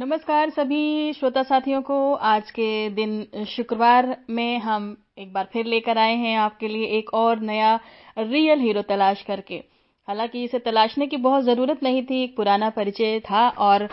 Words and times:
नमस्कार 0.00 0.50
सभी 0.50 1.12
श्रोता 1.12 1.42
साथियों 1.42 1.80
को। 1.82 2.14
आज 2.14 2.50
के 2.50 2.90
दिन 2.90 3.44
शुक्रवार 3.46 4.16
में 4.30 4.58
हम 4.58 4.96
एक 5.18 5.32
बार 5.32 5.48
फिर 5.52 5.66
लेकर 5.66 5.98
आए 5.98 6.14
हैं 6.16 6.36
आपके 6.38 6.68
लिए 6.68 6.86
एक 6.98 7.12
और 7.14 7.40
नया 7.40 7.74
रियल 8.18 8.60
हीरो 8.60 8.82
तलाश 8.82 9.22
करके। 9.22 9.54
हालाँकि 10.08 10.44
इसे 10.44 10.58
तलाशने 10.58 11.06
की 11.06 11.16
बहुत 11.16 11.44
ज़रूरत 11.44 11.82
नहीं 11.82 12.02
थी, 12.02 12.22
एक 12.24 12.36
पुराना 12.36 12.70
परिचय 12.70 13.20
था 13.20 13.48
और 13.48 13.88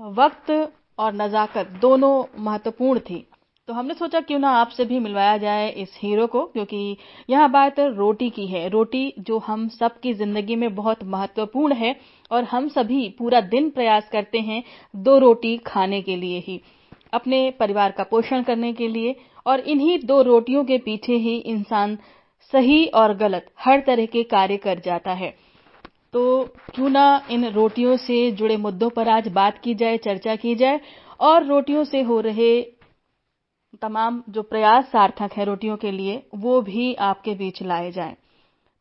वक्त 0.00 0.50
और 0.98 1.14
नज़ाकत 1.14 1.78
दोनों 1.80 2.24
महत्वपूर्ण 2.38 3.00
थी। 3.00 3.27
तो 3.68 3.74
हमने 3.74 3.94
सोचा 3.94 4.20
क्यों 4.20 4.38
ना 4.38 4.50
आपसे 4.50 4.84
भी 4.84 4.98
मिलवाया 4.98 5.36
जाए 5.38 5.68
इस 5.72 5.98
हीरो 6.02 6.26
को, 6.26 6.44
क्योंकि 6.44 6.96
यहाँ 7.30 7.50
बात 7.50 7.80
रोटी 7.80 8.28
की 8.30 8.46
है। 8.46 8.68
रोटी 8.68 9.12
जो 9.20 9.38
हम 9.38 9.66
सबकी 9.70 10.12
ज़िंदगी 10.14 10.54
में 10.56 10.74
बहुत 10.74 11.02
महत्वपूर्ण 11.06 11.74
है 11.74 11.94
और 12.30 12.44
हम 12.44 12.68
सभी 12.68 13.08
पूरा 13.18 13.40
दिन 13.46 13.68
प्रयास 13.70 14.08
करते 14.12 14.38
हैं 14.40 14.62
दो 14.98 15.18
रोटी 15.18 15.56
खाने 15.66 16.00
के 16.02 16.16
लिए 16.16 16.38
ही, 16.38 16.60
अपने 17.12 17.50
परिवार 17.60 17.90
का 17.90 18.04
पोषण 18.04 18.42
करने 18.42 18.72
के 18.72 18.88
लिए। 18.88 19.14
और 19.46 19.60
इन्हीं 19.60 19.98
दो 20.06 20.20
रोटियों 20.22 20.64
के 20.64 20.78
पीछे 20.78 21.16
ही 21.18 21.36
इंसान 21.46 21.98
सही 22.52 22.84
और 22.94 23.16
गलत 23.16 23.50
हर 23.58 23.80
तरह 23.80 24.06
के 24.06 24.22
कार्य 24.24 24.56
कर 24.56 24.80
जाता 24.80 25.12
है। 25.12 25.30
तो 26.12 26.42
क्यों 26.74 26.88
ना 26.88 27.06
इन 27.30 27.46
रोटियों 27.50 27.96
से 27.98 28.30
जुड़े 28.32 28.56
मुद्दों 28.58 28.90
पर 28.90 29.08
आज 29.10 29.28
बात 29.30 29.60
की 29.64 29.74
जाए, 29.74 29.96
चर्चा 29.98 30.36
की 30.36 30.54
जाए 30.54 30.80
और 31.20 31.46
रोटियों 31.46 31.84
से 31.84 32.02
हो 32.02 32.20
रहे 32.20 32.50
तमाम 33.82 34.22
जो 34.28 34.42
प्रयास 34.42 34.84
सार्थक 34.84 35.32
है 35.32 35.44
रोटियों 35.44 35.76
के 35.76 35.90
लिए, 35.90 36.22
वो 36.34 36.60
भी 36.62 36.94
आपके 36.94 37.34
बीच 37.34 37.62
लाए 37.62 37.90
जाएँ। 37.92 38.16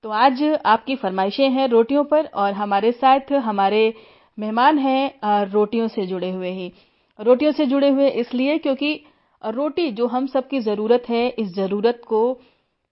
तो 0.04 0.10
आज 0.10 0.44
आपकी 0.66 0.96
फरमाइशें 0.96 1.50
हैं 1.50 1.68
रोटियों 1.68 2.04
पर 2.04 2.26
और 2.36 2.54
हमारे 2.54 2.92
साथ 2.92 3.32
हमारे 3.44 3.94
मेहमान 4.38 4.78
हैं 4.80 5.46
रोटियों 5.52 5.88
से 5.88 6.06
जुड़े 6.08 6.32
हुए 6.32 6.52
ही। 6.52 6.72
रोटियों 7.20 7.52
से 7.52 7.66
जुड़े 7.66 7.90
हुए 7.90 8.10
इसलिए 8.10 8.58
क्योंकि 8.58 8.94
रोटी 9.42 9.92
जो 9.92 10.08
हम 10.08 10.28
सबकी 10.28 10.60
ज़रूरत 10.60 11.04
है, 11.10 11.28
इस 11.30 11.54
ज़रूरत 11.56 12.02
को 12.08 12.40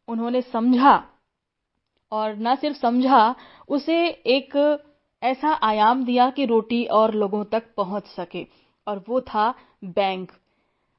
उन्होंने 0.07 0.41
समझा 0.41 1.03
और 2.11 2.35
न 2.37 2.55
सिर्फ़ 2.55 2.77
समझा, 2.77 3.35
उसे 3.69 4.07
एक 4.07 4.55
ऐसा 5.21 5.53
आयाम 5.63 6.03
दिया 6.05 6.29
कि 6.29 6.45
रोटी 6.45 6.83
और 6.85 7.13
लोगों 7.13 7.43
तक 7.45 7.73
पहुँच 7.77 8.07
सके 8.07 8.45
और 8.87 9.03
वो 9.09 9.21
था 9.21 9.53
बैंक। 9.83 10.31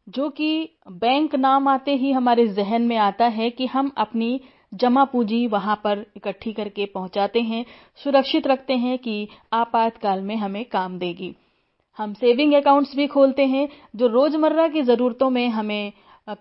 जो 0.08 0.28
कि 0.28 0.68
बैंक 0.88 1.34
नाम 1.34 1.68
आते 1.68 1.94
ही 1.94 2.12
हमारे 2.12 2.46
जहन 2.48 2.82
में 2.82 2.96
आता 2.96 3.26
है 3.26 3.50
कि 3.50 3.66
हम 3.66 3.90
अपनी 3.96 4.40
जमा 4.74 5.04
पूंजी 5.04 5.46
वहाँ 5.46 5.76
पर 5.76 6.04
इकट्ठी 6.16 6.52
करके 6.52 6.86
पहुंचाते 6.86 7.40
हैं, 7.40 7.64
सुरक्षित 8.04 8.46
रखते 8.46 8.74
हैं 8.74 8.98
कि 8.98 9.28
आपातकाल 9.52 10.20
में 10.20 10.36
हमें 10.36 10.64
काम 10.64 10.98
देगी। 10.98 11.34
हम 11.98 12.12
सेविंग 12.14 12.54
अकाउंट्स 12.54 12.96
भी 12.96 13.06
खोलते 13.06 13.46
हैं, 13.46 13.68
जो 13.96 14.06
रोज़मर्रा 14.06 14.68
की 14.68 14.82
जरूरतों 14.82 15.30
में 15.30 15.48
हमें 15.48 15.92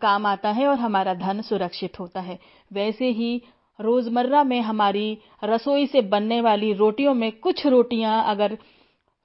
काम 0.01 0.25
आता 0.25 0.49
है 0.49 0.67
और 0.67 0.79
हमारा 0.79 1.13
धन 1.13 1.41
सुरक्षित 1.41 1.99
होता 1.99 2.21
है। 2.21 2.39
वैसे 2.73 3.09
ही 3.09 3.41
रोज़मर्रा 3.81 4.43
में 4.43 4.61
हमारी 4.61 5.17
रसोई 5.43 5.85
से 5.85 6.01
बनने 6.01 6.41
वाली 6.41 6.73
रोटियों 6.73 7.13
में 7.13 7.31
कुछ 7.31 7.65
रोटियाँ 7.67 8.23
अगर 8.27 8.57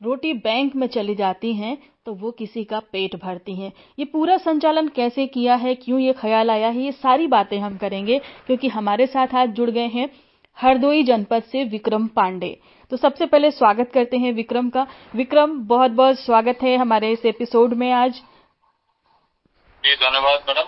रोटी 0.02 0.32
बैंक 0.32 0.76
में 0.76 0.86
चली 0.86 1.14
जाती 1.14 1.52
हैं 1.54 1.78
तो 2.10 2.14
वो 2.14 2.30
किसी 2.30 2.62
का 2.64 2.78
पेट 2.92 3.14
भरती 3.16 3.54
हैं। 3.54 3.72
ये 3.98 4.04
पूरा 4.04 4.36
संचालन 4.36 4.88
कैसे 4.88 5.26
किया 5.26 5.54
है? 5.54 5.74
क्यों 5.74 5.98
ये 6.00 6.12
ख्याल 6.12 6.50
आया 6.50 6.68
है? 6.68 6.82
ये 6.82 6.92
सारी 6.92 7.26
बातें 7.26 7.58
हम 7.58 7.76
करेंगे, 7.76 8.18
क्योंकि 8.46 8.68
हमारे 8.68 9.06
साथ 9.06 9.34
आज 9.34 9.50
जुड़ 9.50 9.68
गए 9.70 9.86
हैं 9.88 10.08
हरदोई 10.58 11.02
जनपद 11.02 11.42
से 11.42 11.62
विक्रम 11.66 12.06
पांडे। 12.06 12.50
तो 12.92 12.96
सबसे 12.96 13.26
पहले 13.26 13.50
स्वागत 13.50 13.90
करते 13.94 14.16
हैं 14.16 14.32
विक्रम 14.32 14.70
का। 14.70 14.86
विक्रम 15.14 15.58
बहुत 15.68 15.90
बहुत 15.92 16.18
स्वागत 16.18 16.62
है 16.62 16.76
हमारे 16.76 17.10
इस 17.12 17.24
एपिसोड 17.26 17.74
में 17.74 17.90
आज। 17.92 18.12
जी, 18.12 19.94
धन्यवाद 19.96 20.44
मैडम। 20.48 20.66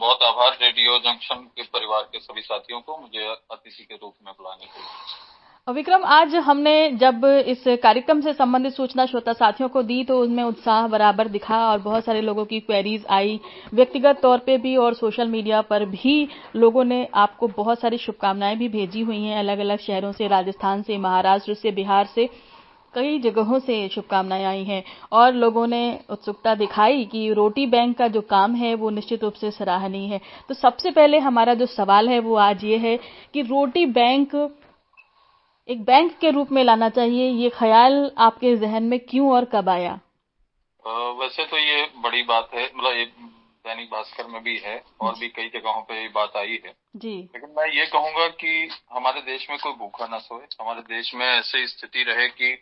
बहुत 0.00 0.22
आभार 0.22 0.58
रेडियो 0.62 0.98
जंक्शन 1.00 1.48
के 1.56 1.62
परिवार 1.64 2.02
के 2.02 2.20
सभी 2.20 2.40
साथियों 2.42 2.80
को। 2.80 2.98
मुझे 2.98 3.26
अतिथि 3.26 3.84
के 3.84 3.94
रूप 3.94 4.14
में 4.24 4.32
बुलाने 4.32 4.64
के 4.64 4.78
लिए। 4.78 5.35
विक्रम 5.68 6.04
आज 6.04 6.34
हमने 6.36 6.90
जब 6.92 7.24
इस 7.46 7.64
कार्यक्रम 7.82 8.20
से 8.20 8.32
संबंधित 8.32 8.72
सूचना 8.72 9.06
श्रोता 9.06 9.32
साथियों 9.32 9.68
को 9.68 9.82
दी 9.82 10.02
तो 10.04 10.18
उनमें 10.22 10.42
उत्साह 10.42 10.86
बराबर 10.88 11.28
दिखा 11.28 11.58
और 11.68 11.78
बहुत 11.78 12.04
सारे 12.04 12.20
लोगों 12.20 12.44
की 12.44 12.58
क्वेरीज 12.60 13.06
आई। 13.10 13.40
व्यक्तिगत 13.74 14.20
तौर 14.22 14.38
पे 14.38 14.56
भी 14.58 14.76
और 14.76 14.94
सोशल 14.94 15.28
मीडिया 15.28 15.60
पर 15.60 15.84
भी 15.84 16.28
लोगों 16.56 16.84
ने 16.84 17.08
आपको 17.14 17.48
बहुत 17.48 17.80
सारी 17.80 17.98
शुभकामनाएँ 17.98 18.56
भी 18.56 18.68
भेजी 18.68 19.00
हुई 19.00 19.20
हैं। 19.22 19.38
अलग 19.38 19.58
अलग 19.58 19.78
शहरों 19.78 20.12
से, 20.12 20.28
राजस्थान 20.28 20.82
से, 20.82 20.98
महाराष्ट्र 20.98 21.54
से, 21.54 21.70
बिहार 21.70 22.06
से, 22.06 22.28
कई 22.94 23.18
जगहों 23.18 23.58
से 23.58 23.88
शुभकामनाएँ 23.88 24.44
आई 24.44 24.62
हैं। 24.64 24.82
और 25.12 25.32
लोगों 25.34 25.66
ने 25.66 25.98
उत्सुकता 26.10 26.54
दिखाई 26.54 27.04
कि 27.04 27.32
रोटी 27.32 27.66
बैंक 27.66 27.96
का 27.98 28.08
जो 28.08 28.20
काम 28.20 28.54
है, 28.54 28.74
वो 28.74 28.90
निश्चित 28.90 29.24
रूप 29.24 29.32
से 29.32 29.50
सराहनीय 29.50 30.06
है। 30.06 30.20
तो 30.48 30.54
सबसे 30.54 30.90
पहले 30.90 31.18
हमारा 31.18 31.54
जो 31.54 31.66
सवाल 31.66 32.08
है, 32.08 32.18
वो 32.18 32.36
आज 32.36 32.64
ये 32.64 32.76
है 32.76 32.96
कि 33.34 33.42
रोटी 33.42 33.86
बैंक 33.86 34.36
एक 35.68 35.84
बैंक 35.84 36.18
के 36.18 36.30
रूप 36.30 36.50
में 36.52 36.64
लाना 36.64 36.88
चाहिए। 36.88 37.30
ये 37.30 37.48
ख्याल 37.50 38.12
आपके 38.18 38.56
जहन 38.56 38.82
में 38.82 38.98
क्यों 39.00 39.30
और 39.32 39.44
कब 39.44 39.68
आया? 39.68 39.98
वैसे 41.18 41.44
तो 41.44 41.58
ये 41.58 41.86
बड़ी 41.96 42.22
बात 42.22 42.50
है 42.54 42.64
मतलब 42.64 42.92
ये 42.92 43.04
दैनिक 43.04 43.88
भास्कर 43.90 44.26
में 44.26 44.42
भी 44.42 44.56
है 44.58 44.82
और 45.00 45.18
भी 45.18 45.28
कई 45.28 45.48
जगहों 45.48 45.82
पे 45.82 46.00
ये 46.02 46.08
बात 46.08 46.36
आई 46.36 46.60
है। 46.66 46.74
जी। 46.96 47.16
लेकिन 47.34 47.50
मैं 47.50 47.66
ये 47.68 47.86
कहूँगा 47.86 48.28
कि 48.28 48.68
हमारे 48.92 49.20
देश 49.20 49.46
में 49.50 49.58
कोई 49.58 49.72
भूखा 49.72 50.06
न 50.06 50.18
सोए 50.18 50.46
हमारे 50.60 50.80
देश 50.80 51.14
में 51.14 51.26
ऐसी 51.26 51.66
स्थिति 51.66 52.02
रहे 52.02 52.28
कि 52.28 52.52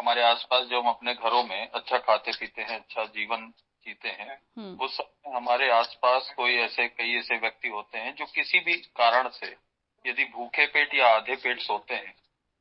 हमारे 0.00 0.22
आसपास 0.22 0.66
जो 0.66 0.80
हम 0.80 0.88
अपने 0.88 1.14
घरों 1.14 1.44
में 1.44 1.68
अच्छा 1.68 1.98
खाते 1.98 2.32
पीते 2.32 2.62
हैं 2.62 2.78
अच्छा 2.78 3.04
जीवन 3.04 3.52
जीते 3.86 4.08
हैं 4.08 4.40
हम्म। 4.58 4.84
उस 4.84 4.96
समय 4.96 5.36
हमारे 5.36 5.70
आसपास 5.70 6.32
कोई 6.36 6.56
ऐसे 6.56 6.88
कई 6.88 7.18
ऐसे 7.18 7.38
व्यक्ति 7.38 7.68
होते 7.68 7.98
हैं 7.98 8.14
जो 8.14 8.24
किसी 8.24 8.58
भी 8.58 8.74
कारण 8.96 9.28
से 9.28 9.56
यदि 10.04 10.24
भूखे 10.24 10.66
पेट 10.66 10.94
या 10.94 11.08
आधे 11.08 11.36
पेट 11.36 11.60
सोते 11.60 11.94
हैं 11.94 12.14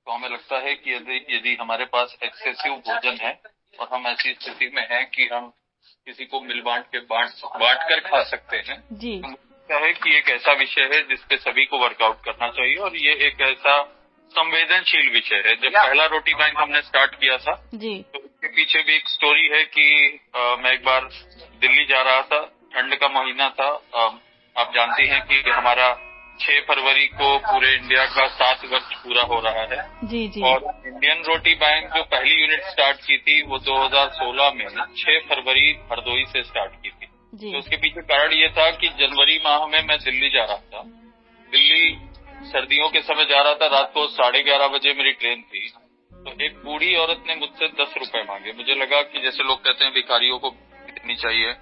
तो 0.07 0.13
हमें 0.13 0.29
लगता 0.29 0.57
है 0.57 0.73
कि 0.75 0.94
यदि 0.94 1.16
यदि 1.29 1.57
हमारे 1.62 1.85
पास 1.85 2.16
एक्सेसिव 2.23 2.73
भोजन 2.73 3.18
है 3.22 3.40
और 3.79 3.88
हम 3.94 4.07
ऐसी 4.07 4.34
स्थिति 4.34 4.72
में 4.75 4.88
हैं 4.91 5.09
कि 5.09 5.28
हम 5.34 5.50
किसी 6.07 6.25
को 6.25 6.41
मिल 6.41 6.62
बांट 6.62 6.85
के 6.85 7.00
बांट 7.00 7.29
बांट 7.62 7.78
कर 7.90 8.00
खा 8.00 8.23
सकते 8.23 8.57
हैं 8.57 8.84
जी। 8.94 9.22
तो 9.69 9.79
है 9.85 9.91
कि 9.94 10.18
एक 10.18 10.29
ऐसा 10.29 10.53
विषय 10.53 10.81
है 10.81 11.01
जिसपे 11.07 11.38
सभी 11.38 11.66
को 11.66 11.78
वर्कआउट 11.78 12.23
करना 12.25 12.50
चाहिए 12.50 12.75
और 12.75 12.95
ये 12.95 13.13
एक 13.28 13.41
ऐसा 13.41 13.75
संवेदनशील 14.31 15.09
विषय 15.09 15.35
है। 15.35 15.56
जब 15.56 15.69
पहला 15.69 16.06
रोटी 16.06 16.34
बैंक 16.34 16.57
हमने 16.57 16.81
स्टार्ट 16.81 17.16
किया 17.16 17.38
था 17.38 17.69
जी। 17.74 18.01
तो 18.13 18.19
उसके 18.19 18.47
पीछे 18.47 18.84
भी 18.84 18.95
एक 18.95 19.09
स्टोरी 19.09 19.47
है 19.47 19.63
कि 19.63 20.19
आ, 20.35 20.56
मैं 20.56 20.72
एक 20.72 20.84
बार 20.84 21.09
दिल्ली 21.62 21.85
जा 21.85 22.01
रहा 22.01 22.22
था 22.22 22.45
ठंड 22.74 22.95
का 22.95 23.07
महीना 23.09 23.50
था। 23.50 23.69
आ, 23.95 24.09
आप 24.56 24.74
जानती 24.75 25.07
हैं 25.07 25.25
कि 25.28 25.50
हमारा 25.50 26.06
छह 26.40 26.59
फरवरी 26.59 27.06
को 27.08 27.38
पूरे 27.38 27.74
इंडिया 27.74 28.06
का 28.06 28.28
सात 28.28 28.66
वर्ष 28.66 28.94
पूरा 28.95 29.22
हो 29.24 29.39
रहा 29.39 29.62
है। 29.62 30.07
जी 30.07 30.28
जी। 30.28 30.42
और 30.42 30.81
इंडियन 30.88 31.24
रोटी 31.28 31.56
बैंक 31.56 31.94
जो 31.94 32.04
पहली 32.04 32.42
यूनिट 32.42 32.63
स्टार्ट 32.63 32.98
की 32.98 33.18
थी 33.18 33.42
वो 33.42 33.60
2016 33.60 34.51
में 34.51 34.66
छह 34.98 35.19
फरवरी 35.19 35.69
हरदोई 35.92 36.25
से 36.25 36.44
स्टार्ट 36.44 36.72
की 36.72 36.89
थी। 36.89 37.07
जी। 37.36 37.51
तो 37.51 37.57
उसके 37.57 37.78
पीछे 37.78 38.01
कारण 38.01 38.34
ये 38.34 38.50
था 38.50 38.69
कि 38.72 38.88
जनवरी 38.88 39.38
माह 39.45 39.66
में 39.66 39.81
मैं 39.84 39.98
दिल्ली 40.00 40.30
जा 40.30 40.44
रहा 40.44 40.57
था। 40.57 40.84
दिल्ली 41.51 41.98
सर्दियों 42.44 42.89
के 42.89 43.01
समय 43.01 43.25
जा 43.25 43.42
रहा 43.42 43.54
था 43.54 43.68
रात 43.68 43.92
को 43.94 44.07
साढ़े 44.07 44.44
ग्यारह 44.44 44.68
बजे 44.68 44.94
मेरी 44.94 45.12
ट्रेन 45.12 45.42
थी। 45.42 45.74
तो 46.12 46.44
एक 46.44 46.57
बूढ़ी 46.66 46.95
औरत 46.95 47.24
ने 47.28 47.36
मुझसे 47.36 47.68
दस 47.68 47.94
रुपए 47.98 48.24
मांगे। 48.24 48.51
मुझे 48.51 48.75
लगा 48.75 49.01
कि 49.01 49.19
जैसे 49.19 49.44
लोग 49.44 49.63
कहते 49.63 49.86
हैं 49.86 49.94
भिखारियों 49.94 50.39
को 50.39 50.50
देनी 50.50 51.16
चाहिए। 51.16 51.54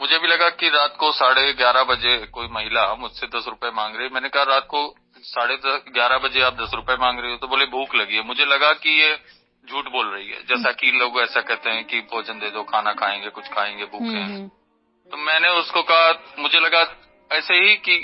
मुझे 0.00 0.18
भी 0.18 0.28
लगा 0.28 0.48
कि 0.50 0.68
रात 0.68 0.96
को 0.98 1.12
साढ़े 1.12 1.52
ग्यारह 1.52 1.84
बजे 1.84 2.16
कोई 2.26 2.48
महिला 2.48 2.94
मुझसे 2.94 3.26
दस 3.26 3.44
रुपए 3.48 3.70
मांग 3.70 3.96
रही 3.96 4.06
है। 4.06 4.14
मैंने 4.14 4.28
कहा 4.28 4.42
रात 4.42 4.66
को 4.70 4.94
साढ़े 5.18 5.56
ग्यारह 5.92 6.18
बजे 6.18 6.40
आप 6.40 6.54
दस 6.54 6.74
रुपए 6.74 6.96
मांग 6.96 7.20
रही 7.20 7.30
हो? 7.30 7.36
तो 7.36 7.48
बोले 7.48 7.66
भूख 7.66 7.94
लगी 7.94 8.16
है। 8.16 8.22
मुझे 8.22 8.44
लगा 8.44 8.72
कि 8.72 8.90
ये 9.02 9.18
झूठ 9.70 9.88
बोल 9.88 10.06
रही 10.14 10.28
है। 10.28 10.42
जैसा 10.42 10.72
कि 10.72 10.90
लोग 10.90 11.20
ऐसा 11.20 11.40
कहते 11.40 11.70
हैं 11.70 11.84
कि 11.84 12.00
भोजन 12.00 12.38
दे 12.38 12.50
दो 12.50 12.62
खाना 12.62 12.92
खाएँगे 12.92 13.30
कुछ 13.30 13.48
खाएँगे 13.48 13.84
भूखे 13.84 14.16
हैं। 14.16 14.36
हम्म, 14.36 14.48
तो 15.10 15.16
मैंने 15.16 15.48
उसको 15.48 15.82
कहा 15.82 16.12
मुझे 16.38 16.60
लगा 16.60 16.84
ऐसे 17.32 17.54
ही 17.54 17.74
कि 17.76 17.96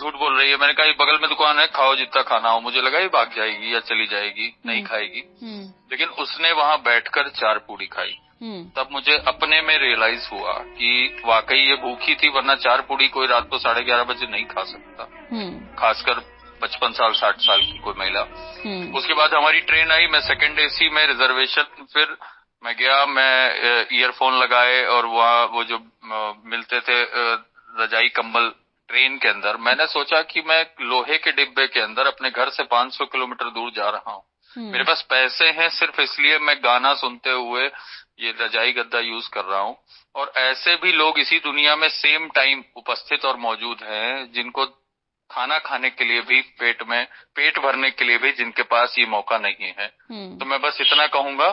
झूठ 0.00 0.14
बोल 0.14 0.38
रही 0.38 0.50
है। 0.50 0.56
मैंने 0.56 0.72
कहा 0.72 1.04
बगल 1.04 1.18
में 1.18 1.28
दुकान 1.28 1.58
है 1.58 1.66
खाओ 1.66 1.94
जितना 1.94 2.22
खाना 2.22 2.50
हो। 2.50 2.60
मुझे 2.60 2.80
लगा 2.82 2.98
ये 2.98 3.08
भाग 3.08 3.32
जाएगी 3.36 3.74
या 3.74 3.80
चली 3.80 4.06
जाएगी 4.06 4.54
नहीं 4.66 4.84
खाएगी। 4.84 5.22
लेकिन 5.90 6.08
उसने 6.08 6.52
वहाँ 6.52 6.78
बैठकर 6.82 7.28
चार 7.28 7.58
पूड़ी 7.58 7.86
खाई। 7.86 8.16
तब 8.76 8.88
मुझे 8.92 9.16
अपने 9.26 9.62
में 9.62 9.78
रियलाइज़ 9.78 10.28
हुआ 10.32 10.52
कि 10.52 11.22
वाकई 11.24 11.56
ये 11.56 11.76
भूखी 11.76 12.14
थी 12.14 12.28
वरना 12.28 12.54
चार 12.54 12.80
पूड़ी 12.80 13.08
कोई 13.08 13.26
रात 13.26 13.48
को 13.50 13.58
साढ़े 13.58 13.82
ग्यारह 13.84 14.04
बजे 14.04 14.26
नहीं 14.26 14.44
खा 14.44 14.62
सकता। 14.64 15.04
खासकर 15.78 16.20
पचपन 16.62 16.92
साल 16.92 17.12
साठ 17.12 17.40
साल 17.40 17.60
की 17.60 17.78
कोई 17.78 17.94
महिला। 17.98 18.20
उसके 18.98 19.14
बाद 19.14 19.34
हमारी 19.34 19.60
ट्रेन 19.60 19.90
आई 19.90 20.06
मैं 20.06 20.20
सेकंड 20.20 20.58
एसी 20.58 20.88
में 20.88 21.06
रिजर्वेशन 21.06 21.86
फिर 21.94 22.16
मैं 22.64 22.74
गया 22.76 23.06
मैं 23.06 23.56
ईयरफोन 23.92 24.38
लगाए 24.38 24.84
और 24.84 25.06
वहाँ 25.06 25.46
वो 25.46 25.64
जो 25.64 25.78
मिलते 26.46 26.80
थे 26.80 27.02
रजाई 27.82 28.08
कंबल 28.08 28.52
ट्रेन 28.88 29.18
के 29.18 29.28
अंदर 29.28 29.56
मैंने 29.56 29.86
सोचा 29.86 30.22
कि 30.22 30.40
मैं 30.40 30.66
लोहे 30.80 31.18
के 31.18 31.32
डिब्बे 31.32 31.66
के 31.66 31.80
अंदर 31.80 32.06
अपने 32.06 32.30
घर 32.30 32.48
से 32.48 32.62
500 32.62 33.04
किलोमीटर 33.04 33.50
दूर 33.50 33.70
जा 33.76 33.88
रहा 33.90 34.12
हूँ। 34.12 34.22
हम्म। 34.56 34.72
मेरे 34.72 34.84
पास 34.84 35.06
पैसे 35.10 35.50
हैं 35.50 35.68
सिर्फ़ 35.68 36.00
इसलिए 36.00 36.38
मैं 36.38 36.56
गाना 36.64 36.94
सुनते 36.94 37.30
हुए 37.30 37.68
ये 38.20 38.34
रजाई 38.40 38.72
गद्दा 38.72 39.00
यूज़ 39.00 39.28
कर 39.30 39.44
रहा 39.44 39.60
हूँ 39.60 39.76
और 40.14 40.32
ऐसे 40.38 40.74
भी 40.76 40.92
लोग 40.92 41.18
इसी 41.18 41.38
दुनिया 41.38 41.76
में 41.76 41.88
सेम 41.90 42.28
टाइम 42.28 42.62
उपस्थित 42.76 43.24
और 43.24 43.36
मौजूद 43.38 43.82
हैं 43.82 44.32
जिनको 44.32 44.66
खाना 45.30 45.58
खाने 45.58 45.90
के 45.90 46.04
लिए 46.04 46.20
भी 46.20 46.40
पेट 46.60 46.82
में 46.82 47.04
पेट 47.36 47.58
भरने 47.58 47.90
के 47.90 48.04
लिए 48.04 48.18
भी 48.18 48.32
जिनके 48.32 48.62
पास 48.68 48.94
ये 48.98 49.06
मौका 49.06 49.38
नहीं 49.38 49.72
है 49.78 49.86
हम्म। 50.10 50.38
तो 50.38 50.46
मैं 50.46 50.60
बस 50.60 50.78
इतना 50.80 51.06
कहूँगा 51.08 51.50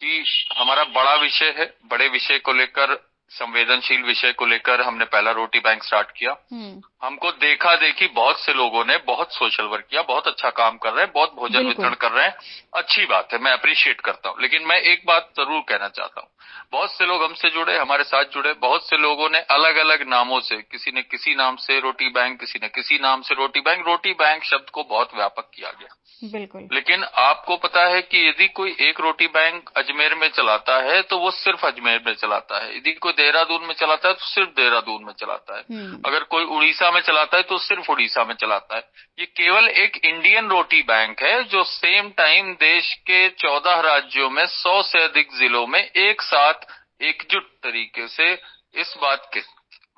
कि 0.00 0.24
हमारा 0.56 0.84
बड़ा 0.92 1.14
विषय 1.16 1.54
है 1.58 1.66
बड़े 1.86 2.08
विषय 2.08 2.38
को 2.38 2.52
लेकर 2.52 2.94
संवेदनशील 3.30 4.02
विषय 4.02 4.32
को 4.32 4.46
लेकर 4.46 4.80
हमने 4.80 5.04
पहला 5.04 5.30
रोटी 5.30 5.58
बैंक 5.58 5.84
स्टार्ट 5.84 6.08
किया। 6.16 6.36
हम्म। 6.52 7.06
हमको 7.06 7.30
देखा 7.30 7.74
देखी 7.74 8.06
बहुत 8.06 8.40
से 8.40 8.54
लोगों 8.54 8.84
ने 8.84 8.96
बहुत 8.96 9.34
सोशल 9.34 9.64
वर्क 9.64 9.84
किया 9.90 10.02
बहुत 10.02 10.28
अच्छा 10.28 10.50
काम 10.50 10.76
कर 10.76 10.92
रहे 10.92 11.04
हैं 11.04 11.12
बहुत 11.14 11.34
भोजन 11.34 11.66
वितरण 11.66 11.94
कर 11.94 12.10
रहे 12.12 12.24
हैं। 12.24 12.36
अच्छी 12.74 13.06
बात 13.06 13.28
है 13.32 13.38
मैं 13.38 13.52
अप्रिशिएट 13.52 14.00
करता 14.00 14.28
हूँ। 14.28 14.36
लेकिन 14.40 14.62
मैं 14.62 14.76
एक 14.76 15.02
बात 15.06 15.30
ज़रूर 15.36 15.60
कहना 15.60 15.88
चाहता 15.88 16.20
हूँ। 16.20 16.28
बहुत 16.72 16.92
से 16.92 17.06
लोग 17.06 17.24
हमसे 17.24 17.50
जुड़े 17.50 17.78
हमारे 17.78 18.04
साथ 18.04 18.24
जुड़े 18.24 18.52
बहुत 18.52 18.90
से 18.90 18.96
लोगों 18.96 19.30
ने 19.30 19.38
अलग 19.38 19.76
अलग 19.76 20.08
नामों 20.08 20.40
से 20.40 20.56
किसी 20.56 20.90
ने 20.90 21.02
किसी 21.02 21.34
नाम 21.34 21.56
से 21.56 21.80
रोटी 21.80 22.08
बैंक 22.08 22.40
किसी 22.40 22.58
ने 22.62 22.68
किसी 22.68 22.98
नाम 22.98 23.22
से 23.22 23.34
रोटी 23.34 23.60
बैंक 23.60 23.86
रोटी 23.86 24.12
बैंक 24.12 24.44
शब्द 24.44 24.70
को 24.70 24.82
बहुत 24.84 25.10
व्यापक 25.14 25.50
किया 25.54 25.70
गया। 25.70 25.96
बिल्कुल। 26.24 26.68
लेकिन 26.72 27.04
आपको 27.04 27.56
पता 27.56 27.84
है 27.84 28.02
कि 28.02 28.28
यदि 28.28 28.48
कोई 28.48 28.76
एक 28.80 29.00
रोटी 29.00 29.26
बैंक 29.26 29.70
अजमेर 29.76 30.14
में 30.14 30.28
चलाता 30.28 30.82
है 30.82 31.02
तो 31.02 31.18
वो 31.18 31.30
सिर्फ़ 31.30 31.66
अजमेर 31.66 32.02
में 32.06 32.14
चलाता 32.14 32.64
है। 32.64 32.76
यदि 32.76 32.92
कोई 32.92 33.12
देहरादून 33.18 33.66
में 33.66 33.74
चलाता 33.74 34.08
है 34.08 34.14
तो 34.14 34.26
सिर्फ़ 34.26 34.50
देहरादून 34.52 35.04
में 35.04 35.12
चलाता 35.14 35.56
है 35.56 35.64
हम्म। 35.70 36.00
अगर 36.06 36.22
कोई 36.28 36.44
उड़ीसा 36.46 36.90
में 36.90 37.00
चलाता 37.00 37.36
है 37.36 37.42
तो 37.44 37.58
सिर्फ़ 37.60 37.90
उड़ीसा 37.90 38.24
में 38.24 38.34
चलाता 38.36 38.76
है 38.76 38.82
ये 39.18 39.26
केवल 39.36 39.68
एक 39.78 40.00
इंडियन 40.04 40.48
रोटी 40.48 40.82
बैंक 40.84 41.22
है 41.22 41.42
जो 41.46 41.64
सेम 41.66 42.10
टाइम 42.16 42.52
देश 42.60 42.92
के 43.06 43.28
चौदह 43.38 43.80
राज्यों 43.82 44.30
में 44.30 44.44
सौ 44.48 44.80
से 44.84 45.04
अधिक 45.04 45.34
जिलों 45.34 45.66
में 45.66 45.80
एक 45.80 46.22
साथ 46.22 46.66
एकजुट 47.02 47.50
तरीके 47.62 48.08
से 48.08 48.32
इस 48.76 48.94
बात 49.02 49.30
के 49.34 49.40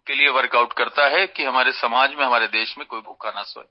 के 0.06 0.14
लिए 0.14 0.28
वर्कआउट 0.28 0.72
करता 0.72 1.06
है 1.08 1.26
कि 1.26 1.44
हमारे 1.44 1.72
समाज 1.72 2.14
में 2.14 2.24
हमारे 2.26 2.46
देश 2.46 2.74
में 2.78 2.86
कोई 2.86 3.00
भूखा 3.00 3.30
ना 3.30 3.42
सोए। 3.42 3.64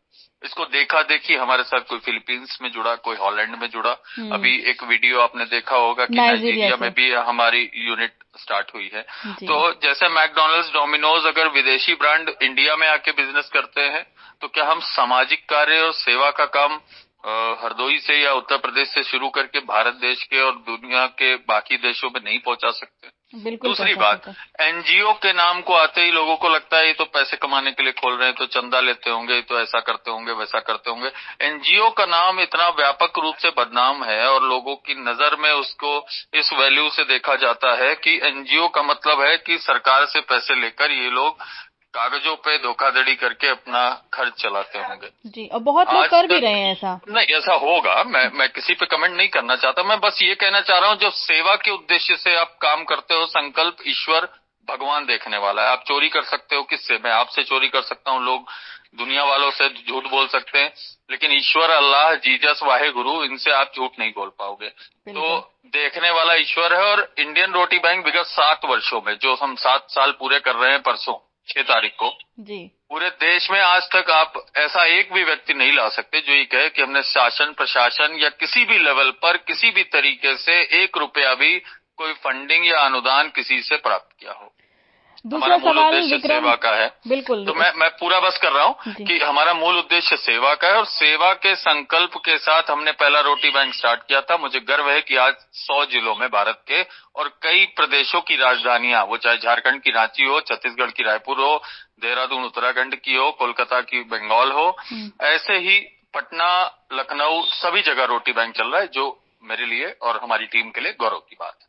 इसको 0.43 0.65
देखा 0.65 1.01
देखी 1.03 1.35
हमारे 1.35 1.63
साथ 1.63 1.79
कोई 1.79 1.99
फिलीपींस 1.99 2.57
में 2.61 2.71
जुड़ा 2.71 2.95
कोई 2.95 3.15
हॉलैंड 3.15 3.55
में 3.55 3.69
जुड़ा। 3.69 3.95
हम्म। 4.17 4.33
अभी 4.33 4.55
एक 4.69 4.83
वीडियो 4.83 5.19
आपने 5.19 5.45
देखा 5.45 5.75
होगा 5.75 6.05
कि 6.05 6.15
नाइजीरिया 6.15 6.75
में 6.75 6.93
भी 6.93 7.11
हमारी 7.11 7.69
यूनिट 7.75 8.13
स्टार्ट 8.39 8.71
हुई 8.75 8.91
है। 8.93 9.01
तो 9.31 9.73
जैसे 9.73 10.09
मैकडोनल्ड्स 10.09 10.73
डोमिनोज 10.73 11.25
अगर 11.25 11.47
विदेशी 11.47 11.93
ब्रांड 11.93 12.29
इंडिया 12.41 12.75
में 12.75 12.87
आके 12.87 13.11
बिज़नेस 13.11 13.49
करते 13.53 13.81
हैं 13.81 14.05
तो 14.41 14.47
क्या 14.47 14.65
हम 14.65 14.79
सामाजिक 14.79 15.49
कार्य 15.49 15.81
और 15.81 15.93
सेवा 15.93 16.31
का 16.31 16.45
काम 16.45 16.79
हरदोई 17.63 17.99
से 17.99 18.21
या 18.21 18.33
उत्तर 18.33 18.57
प्रदेश 18.57 18.87
से 18.87 19.03
शुरू 19.03 19.29
करके 19.29 19.59
भारत 19.59 19.93
देश 19.93 20.23
के 20.23 20.41
और 20.41 20.51
दुनिया 20.51 21.05
के 21.05 21.35
बाकी 21.35 21.77
देशों 21.77 22.09
में 22.09 22.21
नहीं 22.23 22.39
पहुँचा 22.39 22.71
सकते? 22.71 23.18
बिल्कुल 23.33 23.69
दूसरी 23.69 23.93
बात 23.95 24.27
एनजीओ 24.61 25.11
के 25.15 25.31
नाम 25.33 25.59
को 25.61 25.73
आते 25.73 26.01
ही 26.01 26.11
लोगों 26.11 26.35
को 26.35 26.49
लगता 26.49 26.77
है 26.77 26.87
ये 26.87 26.93
तो 26.93 27.05
पैसे 27.07 27.37
कमाने 27.37 27.71
के 27.71 27.83
लिए 27.83 27.91
खोल 27.91 28.13
रहे 28.13 28.27
हैं 28.27 28.35
तो 28.35 28.45
चंदा 28.47 28.79
लेते 28.79 29.09
होंगे 29.09 29.39
तो 29.41 29.59
ऐसा 29.59 29.79
करते 29.79 30.11
होंगे 30.11 30.31
वैसा 30.31 30.59
करते 30.59 30.89
होंगे। 30.89 31.11
एनजीओ 31.41 31.89
का 31.89 32.05
नाम 32.05 32.39
इतना 32.39 32.67
व्यापक 32.79 33.19
रूप 33.19 33.35
से 33.35 33.49
बदनाम 33.57 34.03
है 34.03 34.27
और 34.27 34.43
लोगों 34.43 34.75
की 34.77 34.95
नज़र 35.01 35.35
में 35.35 35.51
उसको 35.51 35.95
इस 36.33 36.51
वैल्यू 36.53 36.89
से 36.89 37.03
देखा 37.03 37.35
जाता 37.35 37.73
है 37.75 37.93
कि 37.97 38.19
एनजीओ 38.23 38.67
का 38.67 38.83
मतलब 38.83 39.21
है 39.21 39.37
कि 39.37 39.57
सरकार 39.59 40.05
से 40.05 40.21
पैसे 40.29 40.55
लेकर 40.61 40.91
ये 40.91 41.09
लोग 41.11 41.37
कागजों 41.93 42.35
पे 42.35 42.57
धोखाधड़ी 42.57 43.15
करके 43.15 43.47
अपना 43.47 43.81
खर्च 44.13 44.33
चलाते 44.41 44.79
होंगे। 44.79 45.09
जी 45.27 45.47
और 45.47 45.59
बहुत 45.61 45.93
लोग 45.93 46.05
कर 46.07 46.27
भी 46.27 46.39
रहे 46.39 46.59
हैं 46.59 46.71
ऐसा। 46.71 46.99
नहीं 47.09 47.35
ऐसा 47.37 47.53
होगा 47.63 48.03
मैं 48.05 48.25
मैं 48.33 48.47
किसी 48.49 48.73
पे 48.73 48.85
कमेंट 48.85 49.15
नहीं 49.15 49.27
करना 49.29 49.55
चाहता 49.55 49.83
मैं 49.83 49.99
बस 49.99 50.19
ये 50.21 50.35
कहना 50.35 50.61
चाह 50.61 50.79
रहा 50.79 50.89
हूँ 50.89 50.97
जब 50.97 51.11
सेवा 51.19 51.55
के 51.55 51.71
उद्देश्य 51.71 52.15
से 52.17 52.35
आप 52.35 52.57
काम 52.61 52.83
करते 52.83 53.13
हो 53.13 53.25
संकल्प 53.27 53.77
ईश्वर 53.87 54.27
भगवान 54.67 55.05
देखने 55.05 55.37
वाला 55.37 55.61
है। 55.61 55.69
आप 55.69 55.83
चोरी 55.87 56.09
कर 56.09 56.23
सकते 56.23 56.55
हो 56.55 56.63
किससे? 56.63 56.97
मैं 57.03 57.11
आपसे 57.11 57.43
चोरी 57.43 57.67
कर 57.67 57.81
सकता 57.83 58.11
हूँ 58.11 58.23
लोग 58.25 58.49
दुनिया 58.97 59.23
वालों 59.23 59.49
से 59.51 59.69
झूठ 59.69 60.09
बोल 60.11 60.27
सकते 60.27 60.59
हैं 60.59 60.71
लेकिन 61.11 61.31
ईश्वर 61.31 61.69
अल्लाह 61.69 62.13
जीजस 62.25 62.59
वाहे 62.63 62.89
गुरु 62.91 63.23
इनसे 63.23 63.51
आप 63.51 63.71
झूठ 63.75 63.99
नहीं 63.99 64.11
बोल 64.11 64.29
पाओगे। 64.39 64.67
तो 64.67 65.37
देखने 65.73 66.09
वाला 66.11 66.33
ईश्वर 66.35 66.73
है 66.73 66.83
और 66.91 67.01
इंडियन 67.19 67.53
रोटी 67.53 67.79
बैंक 67.79 68.05
विगत 68.05 68.25
सात 68.25 68.65
वर्षों 68.65 69.01
में 69.01 69.13
जो 69.21 69.35
हम 69.35 69.55
सात 69.55 69.87
साल 69.89 70.11
पूरे 70.11 70.39
कर 70.39 70.55
रहे 70.55 70.71
हैं 70.71 70.81
परसों। 70.81 71.17
छह 71.49 71.61
तारीख 71.61 71.91
को। 71.91 72.17
जी। 72.39 72.71
पूरे 72.89 73.09
देश 73.09 73.51
में 73.51 73.59
आज 73.59 73.83
तक 73.95 74.09
आप 74.11 74.33
ऐसा 74.57 74.85
एक 74.85 75.13
भी 75.13 75.23
व्यक्ति 75.23 75.53
नहीं 75.53 75.73
ला 75.73 75.89
सकते 75.89 76.21
जो 76.21 76.33
ये 76.33 76.45
कहे 76.45 76.69
कि 76.69 76.81
हमने 76.81 77.01
शासन 77.01 77.53
प्रशासन 77.53 78.17
या 78.19 78.29
किसी 78.29 78.65
भी 78.65 78.79
लेवल 78.79 79.11
पर 79.11 79.37
किसी 79.37 79.71
भी 79.71 79.83
तरीके 79.83 80.35
से 80.37 80.83
एक 80.83 80.97
रुपया 80.97 81.33
भी 81.33 81.59
कोई 81.97 82.13
फंडिंग 82.13 82.67
या 82.67 82.79
अनुदान 82.79 83.29
किसी 83.29 83.61
से 83.61 83.77
प्राप्त 83.77 84.19
किया 84.19 84.31
हो। 84.31 84.53
दूसरा 85.25 85.57
सवाल 85.57 85.95
विक्रम 85.95 86.19
सेवा 86.21 86.53
का 86.55 86.69
है। 86.75 86.87
बिल्कुल 87.07 87.45
तो 87.45 87.53
मैं 87.53 87.71
मैं 87.77 87.89
पूरा 87.91 88.19
बस 88.19 88.37
कर 88.37 88.51
रहा 88.51 88.63
हूँ 88.63 88.93
कि 88.97 89.19
हमारा 89.19 89.53
मूल 89.53 89.77
उद्देश्य 89.77 90.17
सेवा 90.17 90.53
का 90.55 90.67
है 90.67 90.77
और 90.77 90.85
सेवा 90.85 91.31
के 91.35 91.55
संकल्प 91.55 92.17
के 92.25 92.37
साथ 92.37 92.71
हमने 92.71 92.91
पहला 92.91 93.19
रोटी 93.19 93.49
बैंक 93.49 93.73
स्टार्ट 93.73 94.01
किया 94.03 94.21
था। 94.21 94.37
मुझे 94.37 94.59
गर्व 94.59 94.89
है 94.89 95.01
कि 95.01 95.15
आज 95.17 95.33
सौ 95.57 95.83
जिलों 95.85 96.15
में 96.15 96.27
भारत 96.29 96.63
के 96.67 96.81
और 97.15 97.27
कई 97.43 97.65
प्रदेशों 97.75 98.21
की 98.21 98.35
राजधानियाँ 98.35 99.03
वो 99.05 99.17
चाहे 99.17 99.37
झारखंड 99.37 99.81
की 99.81 99.91
रांची 99.91 100.25
हो 100.25 100.39
छत्तीसगढ़ 100.41 100.91
की 100.91 101.03
रायपुर 101.03 101.39
हो 101.39 101.55
देहरादून 102.01 102.43
उत्तराखंड 102.45 102.95
की 102.95 103.15
हो 103.15 103.31
कोलकाता 103.31 103.81
की 103.81 104.03
बंगाल 104.11 104.51
हो 104.51 104.67
हम्म। 104.79 105.25
ऐसे 105.27 105.57
ही 105.59 105.79
पटना 106.13 106.51
लखनऊ 106.93 107.41
सभी 107.53 107.81
जगह 107.81 108.05
रोटी 108.05 108.31
बैंक 108.31 108.55
चल 108.55 108.67
रहा 108.67 108.81
है 108.81 108.87
जो 108.93 109.07
मेरे 109.43 109.65
लिए 109.65 109.95
और 110.01 110.19
हमारी 110.23 110.45
टीम 110.45 110.69
के 110.69 110.81
लिए 110.81 110.95
गौरव 110.99 111.19
की 111.19 111.35
बात 111.39 111.57
है। 111.61 111.68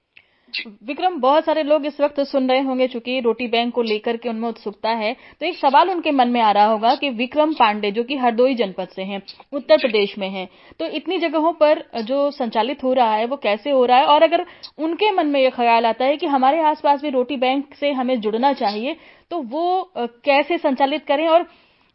विक्रम 0.85 1.19
बहुत 1.21 1.45
सारे 1.45 1.62
लोग 1.62 1.87
इस 1.87 2.00
वक्त 2.00 2.21
सुन 2.23 2.49
रहे 2.50 2.61
होंगे 2.61 2.87
चूँकि 2.88 3.19
रोटी 3.21 3.47
बैंक 3.49 3.73
को 3.75 3.83
लेकर 3.83 4.16
के 4.16 4.28
उनमें 4.28 4.49
उत्सुकता 4.49 4.90
है। 4.92 5.12
तो 5.40 5.47
एक 5.47 5.57
सवाल 5.57 5.90
उनके 5.90 6.11
मन 6.12 6.28
में 6.28 6.40
आ 6.40 6.50
रहा 6.52 6.64
होगा 6.66 6.95
कि 6.95 7.11
विक्रम 7.12 7.52
पांडे 7.54 7.90
जो 7.90 8.02
कि 8.04 8.16
हरदोई 8.16 8.54
जनपद 8.54 8.88
से 8.88 9.02
हैं 9.02 9.21
उत्तर 9.52 9.78
प्रदेश 9.78 10.16
में 10.19 10.28
हैं 10.30 10.49
तो 10.80 10.87
इतनी 10.97 11.19
जगहों 11.19 11.52
पर 11.54 11.85
जो 12.02 12.30
संचालित 12.33 12.85
हो 12.85 12.92
रहा 12.92 13.14
है 13.14 13.26
वो 13.26 13.37
कैसे 13.38 13.71
हो 13.71 13.85
रहा 13.85 13.99
है? 13.99 14.07
और 14.07 14.23
अगर 14.23 14.45
उनके 14.78 15.11
मन 15.11 15.26
में 15.26 15.40
ये 15.40 15.50
ख्याल 15.50 15.87
आता 15.87 16.04
है 16.04 16.16
कि 16.16 16.26
हमारे 16.28 16.61
आसपास 16.64 17.02
भी 17.02 17.11
रोटी 17.11 17.37
बैंक 17.38 17.75
से 17.75 17.92
हमें 17.92 18.21
जुड़ना 18.21 18.52
चाहिए 18.54 18.97
तो 19.30 19.40
वो 19.40 19.92
कैसे 19.97 20.59
संचालित 20.59 21.04
करें? 21.07 21.26
और 21.28 21.47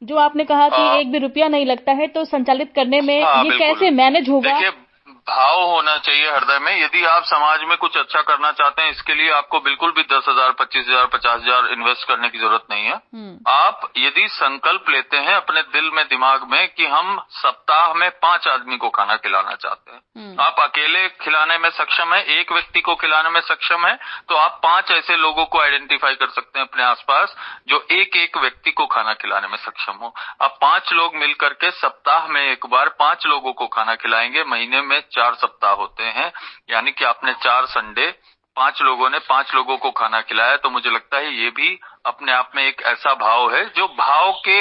जो 0.02 0.16
आपने 0.18 0.44
कहा 0.46 0.68
कि 0.70 1.00
एक 1.00 1.12
भी 1.12 1.18
रुपया 1.20 1.48
नहीं 1.48 1.66
लगता 1.66 1.92
है 1.94 2.08
तो 2.08 2.24
संचालित 2.26 2.72
करने 2.76 3.00
में 3.02 3.22
हाँ, 3.24 3.44
ये 3.44 3.58
कैसे 3.60 3.90
मैनेज 3.92 4.30
होगा? 4.30 4.60
भाव 5.27 5.62
होना 5.62 5.96
चाहिए 5.98 6.32
हृदय 6.32 6.60
में 6.60 6.72
यदि 6.74 7.03
आप 7.05 7.24
समाज 7.25 7.62
में 7.63 7.77
कुछ 7.77 7.96
अच्छा 7.98 8.22
करना 8.22 8.51
चाहते 8.53 8.82
हैं 8.82 8.89
इसके 8.89 9.13
लिए 9.13 9.29
आपको 9.32 9.60
बिल्कुल 9.60 9.91
भी 9.91 10.01
दस 10.05 10.25
हज़ार 10.29 10.51
पच्चीस 10.60 10.86
हज़ार 10.88 11.05
पचास 11.13 11.41
हज़ार 11.41 11.72
इन्वेस्ट 11.74 12.08
करने 12.08 12.29
की 12.29 12.38
ज़रूरत 12.38 12.65
नहीं 12.72 12.86
है 12.86 12.94
हम्म। 12.94 13.38
आप 13.50 13.88
यदि 13.98 14.27
संकल्प 14.27 14.89
लेते 14.89 15.17
हैं 15.20 15.34
अपने 15.36 15.62
दिल 15.72 15.89
में 15.94 16.03
दिमाग 16.08 16.44
में 16.51 16.67
कि 16.70 16.86
हम 16.88 17.17
सप्ताह 17.38 17.94
में 17.94 18.10
पाँच 18.20 18.48
आदमी 18.48 18.77
को 18.77 18.89
खाना 18.89 19.15
खिलाना 19.17 19.55
चाहते 19.55 19.91
हैं 19.91 20.00
हम्म। 20.17 20.41
आप 20.41 20.60
अकेले 20.60 21.08
खिलाने 21.20 21.58
में 21.58 21.70
सक्षम 21.72 22.13
है 22.13 22.22
एक 22.38 22.51
व्यक्ति 22.51 22.82
को 22.82 22.96
खिलाने 22.98 23.29
में 23.29 23.41
सक्षम 23.44 23.88
है 23.88 23.96
तो 24.29 24.36
आप 24.36 24.60
पाँच 24.63 24.91
ऐसे 24.91 25.17
लोगों 25.17 25.46
को 25.48 25.62
आइडेंटिफाई 25.62 26.15
कर 26.15 26.29
सकते 26.29 26.60
हैं 26.60 26.67
अपने 26.67 26.84
आसपास 26.84 27.36
जो 27.67 27.86
एक 27.94 28.15
एक 28.17 28.38
व्यक्ति 28.38 28.72
को 28.74 28.86
खाना 28.88 29.13
खिलाने 29.15 29.48
में 29.48 29.58
सक्षम 29.58 29.98
हो 30.01 30.13
आप 30.41 30.58
पाँच 30.62 30.94
लोग 30.94 31.15
मिलकर 31.17 31.53
के 31.60 31.72
सप्ताह 31.74 32.27
में 32.27 32.41
एक 32.44 32.65
बार 32.67 32.96
पाँच 33.00 33.27
लोगों 33.27 33.53
को 33.55 33.67
खाना 33.72 33.96
खिलाएँगे 33.98 34.44
महीने 34.48 34.82
में 34.84 35.00
चार 35.15 35.36
सप्ताह 35.38 35.74
होते 35.75 36.03
हैं 36.13 36.31
यानी 36.69 36.91
कि 36.91 37.05
आपने 37.05 37.34
चार 37.41 37.65
संडे 37.69 38.07
पाँच 38.57 38.81
लोगों 38.81 39.10
ने 39.10 39.19
पाँच 39.25 39.53
लोगों 39.55 39.77
को 39.77 39.91
खाना 39.93 40.22
खिलाया 40.24 40.57
तो 40.57 40.69
मुझे 40.69 40.89
लगता 40.89 41.17
है 41.17 41.34
ये 41.36 41.50
भी 41.51 41.77
अपने 42.05 42.31
आप 42.34 42.51
में 42.55 42.63
एक 42.63 42.81
ऐसा 42.88 43.13
भाव 43.19 43.53
है 43.53 43.65
जो 43.72 43.88
भाव 43.95 44.31
के 44.45 44.60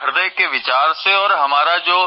हृदय 0.00 0.28
के 0.30 0.46
विचार 0.46 0.92
से 0.94 1.14
और 1.14 1.32
हमारा 1.32 1.76
जो 1.84 2.06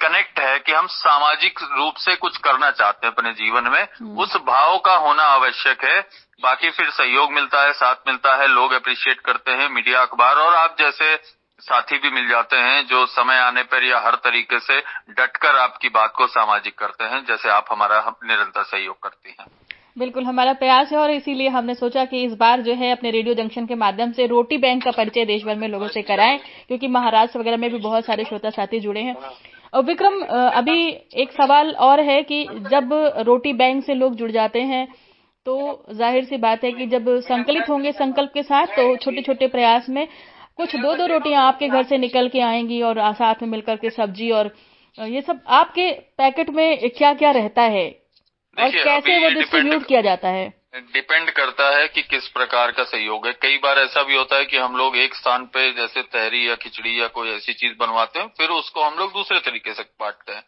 कनेक्ट 0.00 0.38
है 0.38 0.58
कि 0.58 0.72
हम 0.72 0.86
सामाजिक 0.88 1.60
रूप 1.62 1.94
से 1.98 2.14
कुछ 2.16 2.36
करना 2.38 2.70
चाहते 2.72 3.06
हैं 3.06 3.12
अपने 3.12 3.32
जीवन 3.34 3.68
में 3.68 3.82
हम्म। 3.82 4.18
उस 4.18 4.36
भाव 4.46 4.78
का 4.78 4.94
होना 4.98 5.22
आवश्यक 5.28 5.84
है 5.84 6.00
बाकी 6.42 6.70
फिर 6.70 6.90
सहयोग 6.90 7.32
मिलता 7.32 7.62
है 7.62 7.72
साथ 7.74 8.06
मिलता 8.06 8.34
है 8.36 8.46
लोग 8.48 8.72
अप्रिशिएट 8.72 9.20
करते 9.20 9.52
हैं 9.52 9.68
मीडिया 9.70 10.02
अखबार 10.02 10.36
और 10.38 10.54
आप 10.54 10.76
जैसे 10.78 11.14
साथी 11.62 11.98
भी 11.98 12.10
मिल 12.10 12.28
जाते 12.28 12.56
हैं 12.58 12.82
जो 12.86 13.04
समय 13.08 13.38
आने 13.38 13.62
पर 13.64 13.84
या 13.84 13.98
हर 14.00 14.14
तरीके 14.24 14.58
से 14.60 14.78
डटकर 15.12 15.56
आपकी 15.58 15.88
बात 15.90 16.12
को 16.16 16.26
सामाजिक 16.28 16.74
करते 16.74 17.04
हैं, 17.04 17.24
जैसे 17.24 17.48
आप 17.50 17.66
हमारा 17.70 17.98
निरंतर 18.24 18.62
सहयोग 18.64 19.02
करती 19.02 19.30
हैं। 19.30 19.46
बिल्कुल, 19.98 20.24
हमारा 20.24 20.52
प्रयास 20.54 20.92
है 20.92 20.98
और 20.98 21.10
इसीलिए 21.10 21.48
हमने 21.48 21.74
सोचा 21.74 22.04
कि 22.04 22.22
इस 22.24 22.32
बार 22.36 22.60
जो 22.62 22.74
है 22.74 22.90
अपने 22.92 23.10
रेडियो 23.10 23.34
जंक्शन 23.34 23.66
के 23.66 23.74
माध्यम 23.76 24.12
से 24.12 24.26
रोटी 24.26 24.58
बैंक 24.58 24.84
का 24.84 24.90
परिचय 24.92 25.24
देश 25.24 25.44
भर 25.44 25.56
में 25.56 25.68
लोगों 25.68 25.88
से 25.88 26.02
कराएँ, 26.04 26.38
क्योंकि 26.68 26.88
महाराष्ट्र 26.88 27.38
वगैरह 27.38 27.56
में 27.56 27.70
भी 27.70 27.78
बहुत 27.78 28.04
सारे 28.04 28.24
श्रोता 28.24 28.50
साथी 28.52 28.80
जुड़े 28.80 29.00
हैं। 29.00 29.16
और 29.74 29.84
विक्रम 29.84 30.20
अभी 30.22 30.88
एक 31.16 31.32
सवाल 31.32 31.70
और 31.82 32.00
है 32.02 32.22
कि 32.22 32.44
जब 32.70 32.94
रोटी 33.26 33.52
बैंक 33.54 33.84
से 33.84 33.94
लोग 33.94 34.14
जुड़ 34.16 34.30
जाते 34.30 34.60
हैं 34.64 34.86
तो 35.46 35.84
ज़ाहिर 35.92 36.24
सी 36.24 36.36
बात 36.38 36.64
है 36.64 36.72
कि 36.72 36.86
जब 36.88 37.06
संकलित 37.22 37.68
होंगे 37.68 37.92
संकल्प 37.94 38.30
के 38.34 38.42
साथ 38.44 38.66
तो 38.76 38.96
छोटे 38.96 39.22
छोटे 39.22 39.46
प्रयास 39.48 39.88
में 39.88 40.06
कुछ 40.58 40.74
दो 40.76 40.94
दो 40.94 41.06
रोटियाँ 41.06 41.46
आपके 41.46 41.68
घर 41.68 41.82
से 41.82 41.98
निकल 41.98 42.28
के 42.28 42.40
आएँगी 42.40 42.80
और 42.82 43.00
साथ 43.14 43.42
में 43.42 43.48
मिलकर 43.48 43.76
के 43.76 43.90
सब्ज़ी 43.90 44.30
और 44.30 44.54
ये 44.98 45.20
सब 45.20 45.40
आपके 45.48 45.90
पैकेट 46.18 46.48
में 46.50 46.88
क्या 46.90 47.12
क्या 47.14 47.30
रहता 47.30 47.62
है? 47.62 47.84
और 48.58 48.70
कैसे 48.70 49.18
वो 49.18 49.28
डिस्ट्रीब्यूट 49.30 49.86
किया 49.86 50.00
जाता 50.00 50.28
है? 50.28 50.46
डिपेंड 50.94 51.30
करता 51.30 51.68
है 51.76 51.86
कि 51.88 52.02
किस 52.02 52.26
प्रकार 52.28 52.70
का 52.70 52.84
सहयोग 52.84 53.26
है। 53.26 53.32
कई 53.32 53.56
बार 53.56 53.78
ऐसा 53.78 54.02
भी 54.02 54.16
होता 54.16 54.36
है 54.36 54.44
कि 54.44 54.56
हम 54.56 54.76
लोग 54.76 54.96
एक 54.96 55.14
स्थान 55.14 55.44
पे 55.44 55.70
जैसे 55.72 56.02
तहरी 56.02 56.48
या 56.48 56.54
खिचड़ी 56.54 57.00
या 57.00 57.06
कोई 57.08 57.30
ऐसी 57.30 57.52
चीज़ 57.52 57.74
बनवाते 57.80 58.18
हैं 58.20 58.26
फिर 58.38 58.48
उसको 58.48 58.84
हम 58.84 58.98
लोग 58.98 59.12
दूसरे 59.12 59.38
तरीके 59.40 59.74
से 59.74 59.82
बांटते 60.00 60.32
हैं। 60.32 60.42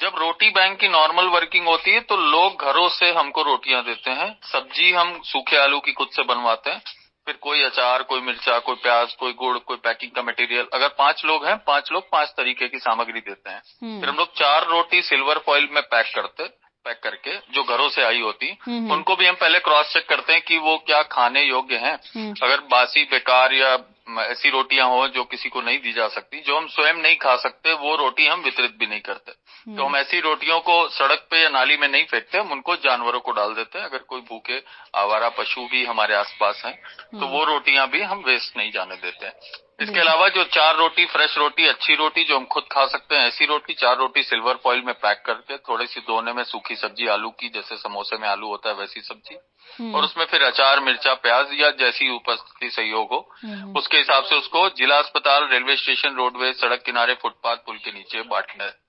जब 0.00 0.18
रोटी 0.18 0.50
बैंक 0.50 0.78
की 0.78 0.88
नॉर्मल 0.88 1.26
वर्किंग 1.30 1.66
होती 1.66 1.90
है 1.90 2.00
तो 2.02 2.16
लोग 2.16 2.62
घरों 2.62 2.88
से 2.88 3.10
हमको 3.12 3.42
रोटियाँ 3.42 3.82
देते 3.84 4.10
हैं। 4.10 4.30
सब्ज़ी 4.44 4.92
हम 4.92 5.20
सूखे 5.24 5.56
आलू 5.56 5.80
की 5.80 5.92
खुद 5.92 6.08
से 6.08 6.22
बनवाते 6.24 6.70
हैं। 6.70 6.82
फिर 7.26 7.36
कोई 7.36 7.62
अचार 7.62 8.02
कोई 8.02 8.20
मिर्चा 8.20 8.58
कोई 8.58 8.76
प्याज 8.82 9.14
कोई 9.14 9.32
गुड़ 9.32 9.56
कोई 9.60 9.76
पैकिंग 9.76 10.10
का 10.10 10.22
मटेरियल 10.22 10.66
अगर 10.74 10.88
पाँच 10.98 11.24
लोग 11.24 11.46
हैं 11.46 11.56
पाँच 11.66 11.90
लोग 11.92 12.10
पाँच 12.10 12.28
तरीके 12.36 12.68
की 12.68 12.78
सामग्री 12.78 13.20
देते 13.20 13.50
हैं 13.50 13.62
हम्म। 13.82 14.00
फिर 14.00 14.08
हम 14.08 14.16
लोग 14.16 14.32
चार 14.34 14.66
रोटी 14.66 15.02
सिल्वर 15.02 15.38
फॉइल 15.46 15.68
में 15.72 15.82
पैक 15.84 16.14
करते 16.14 16.48
पैक 16.86 17.00
करके 17.02 17.36
जो 17.52 17.62
घरों 17.64 17.88
से 17.88 18.02
आई 18.02 18.20
होती 18.20 18.46
हम्म, 18.46 18.76
हम्म। 18.76 18.92
उनको 18.92 19.16
भी 19.16 19.26
हम 19.26 19.34
पहले 19.34 19.58
क्रॉस 19.58 19.92
चेक 19.92 20.08
करते 20.08 20.32
हैं 20.32 20.42
कि 20.42 20.58
वो 20.58 20.76
क्या 20.86 21.02
खाने 21.10 21.42
योग्य 21.42 21.76
हैं 21.76 21.94
अगर 22.42 22.60
बासी 22.70 23.04
बेकार 23.10 23.52
या 23.54 23.76
ऐसी 24.06 24.50
रोटियाँ 24.50 24.88
हो 24.88 25.06
जो 25.08 25.24
किसी 25.24 25.48
को 25.48 25.60
नहीं 25.60 25.78
दी 25.78 25.92
जा 25.92 26.06
सकती। 26.08 26.40
जो 26.40 26.56
हम 26.56 26.66
स्वयं 26.68 26.94
नहीं 26.94 27.16
खा 27.16 27.34
सकते 27.36 27.72
वो 27.74 27.94
रोटी 27.96 28.26
हम 28.26 28.40
वितरित 28.40 28.76
भी 28.78 28.86
नहीं 28.86 29.00
करते। 29.00 29.32
तो 29.76 29.84
हम 29.84 29.96
ऐसी 29.96 30.20
रोटियों 30.20 30.60
को 30.60 30.76
सड़क 30.88 31.26
पे 31.30 31.42
या 31.42 31.48
नाली 31.48 31.76
में 31.76 31.88
नहीं 31.88 32.04
फेंकते 32.04 32.38
हम 32.38 32.52
उनको 32.52 32.76
जानवरों 32.76 33.20
को 33.20 33.32
डाल 33.32 33.54
देते 33.54 33.78
हैं। 33.78 33.86
अगर 33.86 34.02
कोई 34.04 34.20
भूखे 34.20 34.62
आवारा 34.94 35.28
पशु 35.38 35.66
भी 35.66 35.84
हमारे 35.84 36.14
आसपास 36.14 36.62
हैं 36.66 36.74
तो 37.12 37.26
वो 37.26 37.44
रोटियाँ 37.44 37.88
भी 37.88 38.02
हम 38.02 38.22
वेस्ट 38.26 38.56
नहीं 38.56 38.70
जाने 38.72 38.96
देते 38.96 39.26
हैं। 39.26 39.34
इसके 39.80 40.00
अलावा 40.00 40.28
जो 40.28 40.44
चार 40.44 40.76
रोटी 40.76 41.04
फ्रेश 41.06 41.38
रोटी 41.38 41.66
अच्छी 41.66 41.94
रोटी 41.94 42.24
जो 42.24 42.36
हम 42.36 42.44
खुद 42.44 42.64
खा 42.72 42.86
सकते 42.86 43.16
हैं 43.16 43.26
ऐसी 43.26 43.46
रोटी 43.46 43.74
चार 43.74 43.96
रोटी 43.96 44.22
सिल्वर 44.22 44.54
फॉइल 44.54 44.82
में 44.82 44.94
पैक 44.94 45.22
करके 45.26 45.56
थोड़ी 45.56 45.86
सी 45.86 46.00
धोने 46.00 46.32
में 46.32 46.44
सूखी 46.44 46.76
सब्ज़ी 46.76 47.06
आलू 47.06 47.30
की 47.30 47.48
जैसे 47.48 47.76
समोसे 47.76 48.16
में 48.16 48.28
आलू 48.28 48.48
होता 48.48 48.68
है 48.68 48.74
वैसी 48.74 49.00
सब्ज़ी। 49.00 49.36
हम्म। 49.80 49.94
और 49.94 50.04
उसमें 50.04 50.24
फिर 50.24 50.42
अचार 50.42 50.80
मिर्चा 50.80 51.14
प्याज 51.14 51.46
या 51.52 51.70
जैसी 51.70 52.08
उपस्थिति 52.16 52.70
सहयोग 52.70 53.12
हो 53.12 53.20
गो 53.20 53.78
उसके 53.78 53.96
हिसाब 53.96 54.24
से 54.24 54.36
उसको 54.36 54.68
जिला 54.68 54.98
अस्पताल 54.98 55.48
रेलवे 55.48 55.76
स्टेशन 55.76 56.16
रोडवेज़ 56.16 56.56
सड़क 56.56 56.82
किनारे 56.82 57.14
फुटपाथ 57.14 57.56
पुल 57.56 57.76
के 57.76 57.92
नीचे 57.92 58.22
बांटना 58.22 58.64
है 58.64 58.85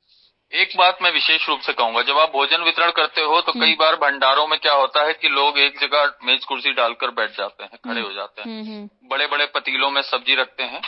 एक 0.54 0.77
बात 0.77 0.98
मैं 1.01 1.12
विशेष 1.12 1.50
रूप 1.50 1.60
से 1.60 1.74
कहूँगा 1.74 2.01
जब 2.01 2.18
आप 2.18 2.32
भोजन 2.32 2.62
वितरण 2.62 2.92
करते 2.92 3.22
हो 3.22 3.42
तो 3.42 3.51
कई 3.51 3.60
हम्म। 3.60 3.75
बार 3.75 3.96
भंडारों 3.96 4.48
में 4.48 4.60
क्या 4.60 4.74
होता 4.74 5.04
है 5.04 5.13
कि 5.13 5.30
लोग 5.30 5.60
एक 5.60 5.80
जगह 5.80 6.13
मेज 6.24 6.46
कुर्सी 6.46 6.72
डालकर 6.72 7.10
बैठ 7.10 7.32
जाते 7.38 7.63
हैं 7.63 7.77
खड़े 7.86 8.01
हो 8.01 8.13
जाते 8.13 8.42
हैं। 8.42 8.48
हम्म, 8.48 8.74
हम्म, 8.74 8.89
बड़े 9.10 9.27
बड़े 9.27 9.46
पतीलों 9.46 9.92
में 9.92 10.01
सब्ज़ी 10.01 10.36
रखते 10.36 10.63
हैं 10.63 10.82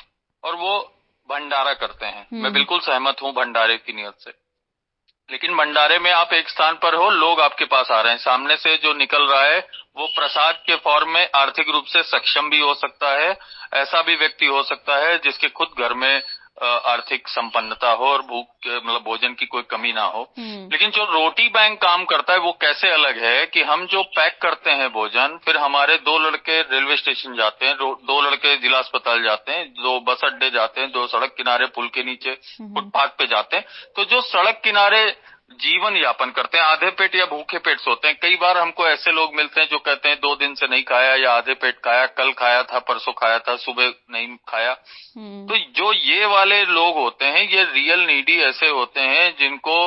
और 0.44 0.56
वो 0.56 0.96
भंडारा 1.30 1.74
करते 1.74 2.06
हैं। 2.06 2.28
मैं 2.34 2.54
बिल्कुल 2.54 2.80
सहमत 2.80 3.22
हूँ 3.22 3.34
भंडारे 3.34 3.78
की 3.78 3.94
नियत 3.94 4.14
से। 4.20 4.34
लेकिन 5.32 5.58
भंडारे 5.58 6.00
में 6.00 6.12
आप 6.12 6.34
एक 6.34 6.50
स्थान 6.50 6.76
पर 6.76 6.96
हो 6.96 7.10
लोग 7.10 7.42
आपके 7.42 7.66
पास 7.66 7.92
आ 7.92 8.02
रहे 8.02 8.14
हैं। 8.14 8.20
सामने 8.20 8.58
से 8.58 8.78
जो 8.78 8.94
निकल 8.94 9.24
रहा 9.24 9.44
है 9.44 9.60
वो 9.98 10.08
प्रसाद 10.08 10.56
के 10.56 10.76
फॉर्म 10.76 11.10
में 11.10 11.30
आर्थिक 11.36 11.70
रूप 11.70 11.86
से 11.86 12.04
सक्षम 12.04 12.50
भी 12.50 12.60
हो 12.60 12.74
सकता 12.74 13.12
है 13.20 13.38
ऐसा 13.74 14.02
भी 14.02 14.16
व्यक्ति 14.16 14.46
हो 14.46 14.64
सकता 14.64 14.98
है 14.98 15.18
जिसके 15.18 15.50
खुद 15.50 15.68
घर 15.80 15.94
में 15.94 16.22
आर्थिक 16.62 17.28
संपन्नता 17.28 17.92
हो 17.92 18.06
और 18.06 18.22
भूख 18.24 18.48
मतलब 18.68 19.02
भोजन 19.04 19.34
की 19.34 19.46
कोई 19.46 19.64
कमी 19.70 19.94
ना 19.94 20.04
हो 20.06 20.22
हम्म। 20.38 20.68
लेकिन 20.72 20.90
जो 20.90 21.04
रोटी 21.06 21.48
बैंक 21.50 21.78
काम 21.82 22.04
करता 22.06 22.34
है 22.34 22.40
वो 22.40 22.52
कैसे 22.62 22.92
अलग 22.92 23.24
है 23.24 23.46
कि 23.48 23.62
हम 23.64 23.86
जो 23.88 24.04
पैक 24.16 24.38
करते 24.42 24.72
हैं 24.74 24.90
भोजन 24.92 25.38
फिर 25.46 25.58
हमारे 25.58 25.96
दो 26.04 26.18
लड़के 26.20 26.62
रेलवे 26.62 26.98
स्टेशन 26.98 27.36
जाते 27.36 27.66
हैं 27.66 27.76
दो 27.78 28.22
लड़के 28.22 28.56
जिला 28.58 28.78
अस्पताल 28.80 29.24
जाते 29.24 29.52
हैं 29.52 29.68
दो 29.78 30.00
बस 30.04 30.24
अड्डे 30.24 30.50
जाते 30.52 30.82
हैं 30.82 30.92
दो 30.92 31.08
सड़क 31.08 31.34
किनारे 31.38 31.66
पुल 31.76 31.88
के 31.90 32.04
नीचे 32.04 32.30
हम्म। 32.30 32.74
फुटपाथ 32.74 33.18
पे 33.18 33.28
जाते 33.28 33.58
हैं 33.58 33.66
तो 33.96 34.04
जो 34.06 34.22
सड़क 34.24 34.62
किनारे 34.64 35.04
जीवन 35.52 35.98
यापन 35.98 36.30
करते 36.30 36.58
हैं। 36.58 36.66
आधे 36.66 36.90
पेट 36.90 37.16
या 37.16 37.26
भूखे 37.26 37.58
पेट 37.58 37.80
सोते 37.80 38.08
हैं। 38.08 38.18
कई 38.22 38.36
बार 38.36 38.58
हमको 38.58 38.88
ऐसे 38.88 39.12
लोग 39.12 39.36
मिलते 39.36 39.62
हैं 39.62 39.68
जो 39.70 39.80
कहते 39.80 40.10
हैं 40.10 40.18
दो 40.18 40.36
दिन 40.36 40.54
से 40.56 40.68
नहीं 40.68 40.84
खाया 40.84 41.16
या 41.16 41.32
आधे 41.32 41.54
पेट 41.54 41.80
खाया 41.80 42.06
कल 42.06 42.32
खाया 42.32 42.64
था 42.64 42.80
परसों 42.80 43.14
खाया 43.14 43.40
था 43.40 43.56
सुबह 43.56 43.94
नहीं 44.12 44.36
खाया। 44.48 44.72
हम्म। 45.18 45.48
तो 45.48 45.58
जो 45.58 45.94
ये 45.94 46.26
वाले 46.26 46.64
लोग 46.66 46.96
होते 46.96 47.26
हैं 47.26 47.50
ये 47.50 47.64
रियल 47.64 48.00
नीडी 48.00 48.40
ऐसे 48.42 48.70
होते 48.70 49.02
हैं 49.02 49.36
जिनको 49.40 49.80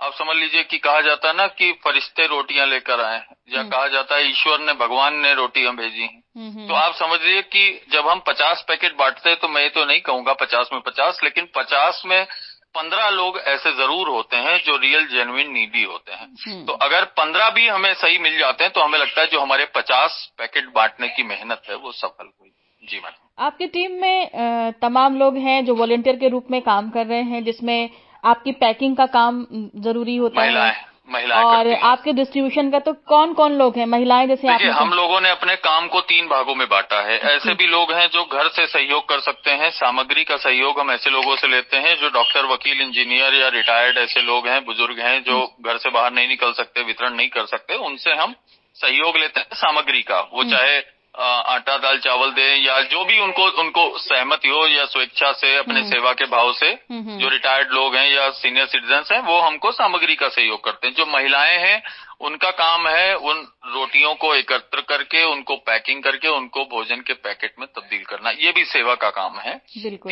आप 0.00 0.12
समझ 0.14 0.36
लीजिए 0.36 0.62
कि 0.62 0.78
कहा 0.78 1.00
जाता 1.00 1.28
है 1.28 1.36
ना 1.36 1.46
कि 1.46 1.72
फरिश्ते 1.84 2.26
रोटियाँ 2.26 2.66
लेकर 2.66 3.00
आए 3.00 3.16
या 3.48 3.60
हम्म। 3.60 3.70
कहा 3.70 3.86
जाता 3.86 4.16
है 4.16 4.30
ईश्वर 4.30 4.60
ने 4.60 4.72
भगवान 4.72 5.14
ने 5.14 5.34
रोटियाँ 5.34 5.74
भेजी 5.76 6.04
हम्म, 6.04 6.68
तो 6.68 6.74
आप 6.74 6.94
समझ 6.94 7.20
लीजिए 7.20 7.42
कि 7.42 7.86
जब 7.92 8.08
हम 8.08 8.20
पचास 8.26 8.64
पैकेट 8.68 8.96
बांटते 8.96 9.30
हैं 9.30 9.38
तो 9.38 9.48
मैं 9.48 9.68
तो 9.70 9.84
नहीं 9.84 10.00
कहूँगा 10.00 10.32
पचास 10.32 10.68
में 10.72 10.80
पचास 10.80 11.20
लेकिन 11.24 11.48
पचास 11.56 12.02
में 12.06 12.26
पंद्रह 12.74 13.08
लोग 13.10 13.38
ऐसे 13.48 13.72
ज़रूर 13.72 14.08
होते 14.08 14.36
हैं 14.36 14.56
जो 14.64 14.76
रियल 14.76 15.06
जेन्युन 15.06 15.52
नीडी 15.52 15.82
होते 15.84 16.12
हैं। 16.12 16.26
हम्म। 16.48 16.64
तो 16.66 16.72
अगर 16.82 17.04
पंद्रह 17.16 17.48
भी 17.50 17.66
हमें 17.68 17.92
सही 17.94 18.18
मिल 18.18 18.38
जाते 18.38 18.64
हैं 18.64 18.72
तो 18.72 18.80
हमें 18.80 18.98
लगता 18.98 19.20
है 19.20 19.26
जो 19.26 19.40
हमारे 19.40 19.64
पचास 19.74 20.24
पैकेट 20.38 20.72
बांटने 20.74 21.08
की 21.08 21.22
मेहनत 21.22 21.62
है 21.70 21.76
वो 21.76 21.92
सफल 21.92 22.24
हुई। 22.24 22.50
जी 22.82 22.96
मैडम। 22.96 23.44
आपकी 23.44 23.66
टीम 23.66 23.92
में 23.92 24.72
तमाम 24.82 25.18
लोग 25.18 25.36
हैं 25.36 25.64
जो 25.64 25.74
वॉलेंटियर 25.74 26.16
के 26.16 26.28
रूप 26.28 26.46
में 26.50 26.60
काम 26.62 26.90
कर 26.90 27.06
रहे 27.06 27.22
हैं 27.22 27.42
जिसमें 27.44 27.90
आपकी 28.24 28.52
पैकिंग 28.52 28.96
का 28.96 29.06
काम 29.08 29.46
ज़रूरी 29.76 30.16
होता 30.16 30.42
है। 30.42 30.86
महिलाएँ 31.10 31.44
और 31.44 31.72
आपके 31.84 32.12
डिस्ट्रीब्यूशन 32.12 32.70
का 32.70 32.78
तो 32.78 32.92
कौन 33.08 33.32
कौन 33.34 33.52
लोग 33.52 33.76
हैं? 33.76 33.86
महिलाएँ 33.86 34.26
जैसे 34.26 34.48
आप 34.48 34.60
हम 34.72 34.92
लोगों 34.92 35.20
ने 35.20 35.30
अपने 35.30 35.56
काम 35.56 35.86
को 35.88 36.00
तीन 36.00 36.26
भागों 36.28 36.54
में 36.54 36.66
बांटा 36.68 37.00
है। 37.00 37.18
ऐसे 37.30 37.54
भी 37.54 37.66
लोग 37.66 37.92
हैं 37.92 38.08
जो 38.08 38.24
घर 38.24 38.48
से 38.48 38.66
सहयोग 38.66 39.08
कर 39.08 39.20
सकते 39.20 39.50
हैं 39.50 39.70
सामग्री 39.70 40.24
का 40.24 40.36
सहयोग 40.36 40.80
हम 40.80 40.90
ऐसे 40.90 41.10
लोगों 41.10 41.36
से 41.36 41.48
लेते 41.48 41.76
हैं 41.76 41.96
जो 41.96 42.08
डॉक्टर 42.08 42.46
वकील 42.46 42.80
इंजीनियर 42.80 43.34
या 43.34 43.48
रिटायर्ड 43.48 43.98
ऐसे 43.98 44.22
लोग 44.22 44.48
हैं 44.48 44.64
बुज़ुर्ग 44.64 45.00
हैं 45.00 45.22
जो 45.22 45.38
हम्म। 45.38 45.70
घर 45.70 45.78
से 45.78 45.90
बाहर 45.90 46.12
नहीं 46.12 46.28
निकल 46.28 46.52
सकते 46.52 46.82
वितरण 46.82 47.14
नहीं 47.14 47.28
कर 47.28 47.46
सकते 47.46 47.74
उनसे 47.86 48.14
हम 48.14 48.34
सहयोग 48.76 49.16
लेते 49.16 49.40
हैं 49.40 49.46
सामग्री 49.54 50.02
का। 50.02 50.20
वो 50.20 50.40
हम्म। 50.40 50.50
चाहे 50.52 50.80
आटा 51.16 51.76
दाल 51.76 51.98
चावल 51.98 52.30
दें 52.30 52.56
या 52.56 52.80
जो 52.80 53.04
भी 53.04 53.18
उनको 53.18 53.44
उनको 53.60 53.98
सहमति 53.98 54.48
हो 54.48 54.66
या 54.66 54.84
स्वेच्छा 54.84 55.32
से 55.32 55.56
अपने 55.56 55.80
हम्म। 55.80 55.90
सेवा 55.90 56.12
के 56.12 56.24
भाव 56.24 56.52
से 56.52 56.66
हम्म, 56.66 57.00
हम्म। 57.00 57.18
जो 57.18 57.28
रिटायर्ड 57.28 57.72
लोग 57.72 57.96
हैं 57.96 58.10
या 58.10 58.30
सीनियर 58.30 58.66
सिटीजन 58.66 59.04
हैं 59.12 59.20
वो 59.20 59.40
हमको 59.40 59.72
सामग्री 59.72 60.14
का 60.14 60.28
सहयोग 60.28 60.64
करते 60.64 60.86
हैं। 60.86 60.94
जो 60.94 61.06
महिलाएँ 61.06 61.58
हैं 61.58 61.82
उनका 62.20 62.50
काम 62.50 62.88
है 62.88 63.14
उन 63.16 63.48
रोटियों 63.66 64.14
को 64.14 64.34
एकत्र 64.34 64.80
करके 64.80 65.24
उनको 65.24 65.56
पैकिंग 65.56 66.02
करके 66.02 66.28
उनको 66.28 66.64
भोजन 66.64 67.00
के 67.00 67.12
पैकेट 67.12 67.54
में 67.60 67.68
तब्दील 67.68 68.04
करना। 68.04 68.30
ये 68.30 68.52
भी 68.52 68.64
सेवा 68.64 68.94
का 68.94 69.10
काम 69.10 69.38
है। 69.38 69.60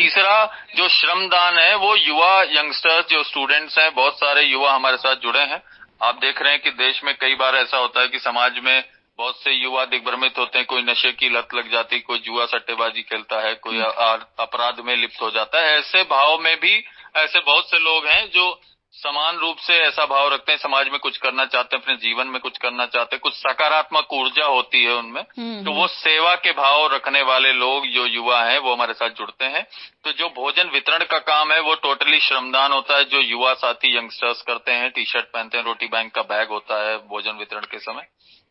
तीसरा 0.02 0.64
जो 0.76 0.88
श्रमदान 0.88 1.58
है 1.58 1.74
वो 1.76 1.96
युवा 1.96 2.42
यंगस्टर्स 2.42 3.06
जो 3.06 3.22
स्टूडेंट्स 3.22 3.78
हैं 3.78 3.94
बहुत 3.94 4.16
सारे 4.16 4.42
युवा 4.42 4.72
हमारे 4.72 4.96
साथ 4.96 5.16
जुड़े 5.16 5.40
हैं। 5.40 5.62
आप 6.02 6.14
देख 6.14 6.42
रहे 6.42 6.52
हैं 6.52 6.62
कि 6.62 6.70
देश 6.70 7.04
में 7.04 7.14
कई 7.20 7.34
बार 7.34 7.56
ऐसा 7.56 7.76
होता 7.76 8.00
है 8.00 8.08
कि 8.08 8.18
समाज 8.18 8.58
में 8.58 8.84
बहुत 9.18 9.42
से 9.42 9.52
युवा 9.52 9.84
दिग्भ्रमित 9.84 10.38
होते 10.38 10.58
हैं 10.58 10.66
कोई 10.66 10.82
नशे 10.82 11.12
की 11.12 11.28
लत 11.28 11.48
लग 11.54 11.70
जाती 11.72 12.00
कोई 12.00 12.18
जुआ 12.18 12.46
सट्टेबाजी 12.46 13.02
खेलता 13.02 13.40
है 13.40 13.54
कोई 13.54 13.78
हम्म। 13.78 14.24
अपराध 14.38 14.80
में 14.80 14.96
लिप्त 14.96 15.22
हो 15.22 15.30
जाता 15.30 15.60
है। 15.60 15.78
ऐसे 15.78 16.02
भाव 16.02 16.38
में 16.38 16.60
भी 16.60 16.84
ऐसे 17.16 17.40
बहुत 17.40 17.70
से 17.70 17.78
लोग 17.78 18.06
हैं 18.06 18.30
जो 18.30 18.60
समान 18.92 19.36
रूप 19.36 19.56
से 19.56 19.74
ऐसा 19.74 20.06
भाव 20.06 20.32
रखते 20.32 20.52
हैं 20.52 20.58
समाज 20.58 20.88
में 20.88 20.98
कुछ 20.98 21.16
करना 21.16 21.44
चाहते 21.44 21.76
हैं 21.76 21.82
अपने 21.82 21.96
जीवन 21.96 22.26
में 22.26 22.40
कुछ 22.40 22.58
करना 22.58 22.86
चाहते 22.86 23.16
हैं 23.16 23.20
कुछ 23.22 23.34
सकारात्मक 23.34 24.12
ऊर्जा 24.12 24.46
होती 24.46 24.84
है 24.84 24.94
उनमें। 24.94 25.22
हम्म, 25.22 25.64
तो 25.64 25.72
वो। 25.72 25.86
सेवा 25.86 26.34
के 26.34 26.52
भाव 26.52 26.86
रखने 26.86 27.22
वाले 27.22 27.52
लोग 27.52 27.86
जो 27.86 28.06
युवा 28.06 28.42
हैं 28.42 28.58
वो 28.58 28.74
हमारे 28.74 28.94
साथ 28.94 29.10
जुड़ते 29.10 29.44
हैं। 29.44 29.66
तो 30.04 30.12
जो 30.12 30.28
भोजन 30.28 30.68
वितरण 30.68 31.04
का 31.04 31.18
काम 31.18 31.52
है 31.52 31.60
वो 31.60 31.74
टोटली 31.74 32.20
श्रमदान 32.20 32.72
होता 32.72 32.96
है। 32.96 33.04
जो 33.04 33.20
युवा 33.20 33.54
साथी 33.54 33.96
यंगस्टर्स 33.96 34.42
करते 34.42 34.72
हैं 34.72 34.90
टी 34.90 35.04
शर्ट 35.04 35.24
पहनते 35.24 35.58
हैं 35.58 35.64
रोटी 35.64 35.86
बैंक 35.86 36.14
का 36.14 36.22
बैग 36.22 36.48
होता 36.48 36.88
है 36.88 36.96
भोजन 36.96 37.32
वितरण 37.32 37.60
के 37.60 37.78
समय। 37.78 38.02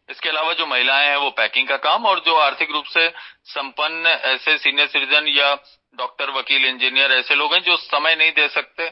इसके 0.09 0.29
अलावा 0.29 0.53
जो 0.53 0.65
महिलाएँ 0.65 1.07
हैं, 1.07 1.17
वो 1.17 1.29
पैकिंग 1.31 1.67
का 1.67 1.77
काम 1.79 2.05
और 2.05 2.19
जो 2.19 2.35
आर्थिक 2.37 2.71
रूप 2.71 2.85
से 2.87 3.07
संपन्न 3.45 4.07
ऐसे 4.25 4.57
सीनियर 4.57 4.87
सिटीजन 4.87 5.27
या 5.29 5.53
डॉक्टर 5.97 6.29
वकील 6.29 6.65
इंजीनियर 6.65 7.11
ऐसे 7.11 7.35
लोग 7.35 7.53
हैं 7.53 7.61
जो 7.63 7.75
समय 7.77 8.15
नहीं 8.15 8.31
दे 8.31 8.47
सकते 8.47 8.85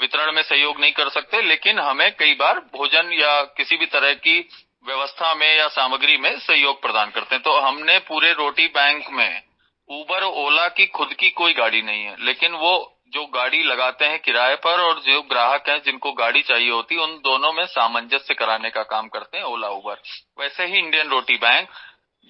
वितरण 0.00 0.32
में 0.32 0.42
सहयोग 0.42 0.80
नहीं 0.80 0.92
कर 0.92 1.08
सकते, 1.08 1.42
लेकिन 1.42 1.78
हमें 1.78 2.10
कई 2.16 2.34
बार 2.34 2.58
भोजन 2.74 3.12
या 3.12 3.42
किसी 3.56 3.76
भी 3.76 3.86
तरह 3.86 4.12
की 4.14 4.38
व्यवस्था 4.86 5.34
में 5.34 5.56
या 5.56 5.68
सामग्री 5.68 6.16
में 6.16 6.38
सहयोग 6.38 6.80
प्रदान 6.82 7.10
करते 7.10 7.34
हैं। 7.34 7.42
तो 7.42 7.58
हमने 7.60 7.98
पूरे 7.98 8.32
रोटी 8.32 8.66
बैंक 8.68 9.10
में 9.10 9.42
उबर 9.90 10.22
ओला 10.22 10.66
की 10.68 10.86
खुद 10.88 11.12
की 11.14 11.30
कोई 11.30 11.52
गाड़ी 11.52 11.82
नहीं 11.82 12.04
है, 12.04 12.16
लेकिन 12.20 12.52
वो 12.54 12.74
जो 13.14 13.26
गाड़ी 13.26 13.62
लगाते 13.62 14.04
हैं 14.04 14.18
किराए 14.18 14.54
पर 14.54 14.80
और 14.80 15.00
जो 15.00 15.22
ग्राहक 15.22 15.68
हैं 15.68 15.82
जिनको 15.84 16.12
गाड़ी 16.12 16.42
चाहिए 16.42 16.70
होती, 16.70 16.96
उन 16.96 17.10
दोनों 17.10 17.52
में 17.52 17.66
सामंजस्य 17.66 18.34
कराने 18.34 18.70
का 18.70 18.82
काम 18.82 19.08
करते 19.08 19.38
हैं 19.38 19.44
ओला, 19.44 19.68
उबर। 19.68 19.96
वैसे 20.40 20.66
ही 20.66 20.78
इंडियन 20.78 21.08
रोटी 21.08 21.36
बैंक, 21.36 21.68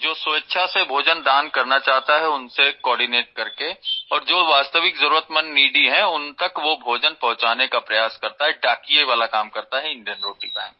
जो 0.00 0.14
स्वेच्छा 0.14 0.66
से 0.66 0.85
भोजन 0.85 1.14
दान 1.14 1.49
करना 1.49 1.78
चाहता 1.78 2.18
है, 2.18 2.28
उनसे 2.28 2.73
कोऑर्डिनेट 2.73 3.33
करके, 3.37 3.73
और 4.12 4.25
जो 4.25 4.45
वास्तविक 4.45 4.99
जरूरतमंद 4.99 5.54
नीडी 5.54 5.87
है, 5.87 6.06
उन 6.06 6.33
तक 6.33 6.54
वो 6.59 6.76
भोजन 6.76 7.16
पहुँचाने 7.23 7.66
का 7.66 7.78
प्रयास 7.78 8.18
करता 8.23 8.45
है, 8.45 8.52
डाकिए 8.52 9.04
वाला 9.04 9.26
काम 9.26 9.49
करता 9.49 9.78
है 9.78 9.92
इंडियन 9.92 10.16
रोटी 10.25 10.47
बैंक। 10.47 10.75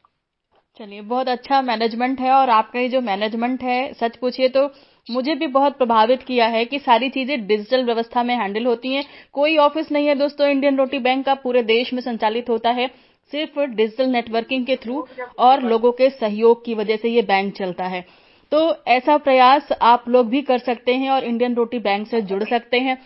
चलिए, 0.79 1.00
बहुत 1.00 1.29
अच्छा 1.29 1.62
मैनेजमेंट 1.62 2.21
है 2.21 2.33
और 2.33 2.50
आपका 2.50 2.79
ये 2.79 2.88
जो 2.88 3.00
मैनेजमेंट 3.00 3.62
है, 3.62 3.95
सच 3.95 4.17
पूछिए 4.17 4.49
तो 4.49 4.69
मुझे 5.08 5.34
भी 5.34 5.46
बहुत 5.46 5.76
प्रभावित 5.78 6.22
किया 6.22 6.46
है 6.46 6.64
कि 6.64 6.78
सारी 6.78 7.08
चीज़ें 7.08 7.46
डिजिटल 7.46 7.84
व्यवस्था 7.84 8.22
में 8.22 8.34
हैंडल 8.36 8.66
होती 8.66 8.92
हैं। 8.92 9.04
कोई 9.32 9.56
ऑफ़िस 9.56 9.90
नहीं 9.92 10.06
है 10.06 10.14
दोस्तों, 10.14 10.48
इंडियन 10.48 10.76
रोटी 10.76 10.98
बैंक 10.98 11.25
का 11.26 11.34
पूरे 11.34 11.62
देश 11.62 11.92
में 11.92 12.00
संचालित 12.02 12.48
होता 12.48 12.70
है, 12.70 12.86
सिर्फ़ 13.32 13.60
डिजिटल 13.60 14.06
नेटवर्किंग 14.06 14.66
के 14.66 14.76
थ्रू 14.76 15.06
और 15.38 15.62
लोगों 15.62 15.92
के 15.92 16.08
सहयोग 16.10 16.64
की 16.64 16.75
वजह 16.75 16.96
से 16.96 17.08
ये 17.08 17.22
बैंक 17.22 17.56
चलता 17.56 17.84
है। 17.84 18.04
तो 18.52 18.60
ऐसा 18.86 19.16
प्रयास 19.18 19.68
आप 19.82 20.08
लोग 20.08 20.28
भी 20.28 20.42
कर 20.42 20.58
सकते 20.58 20.94
हैं 20.94 21.10
और 21.10 21.25
इंडियन 21.25 21.54
रोटी 21.54 21.78
बैंक 21.78 22.06
से 22.06 22.20
जुड़ 22.22 22.42
सकते 22.44 22.78
हैं। 22.78 22.98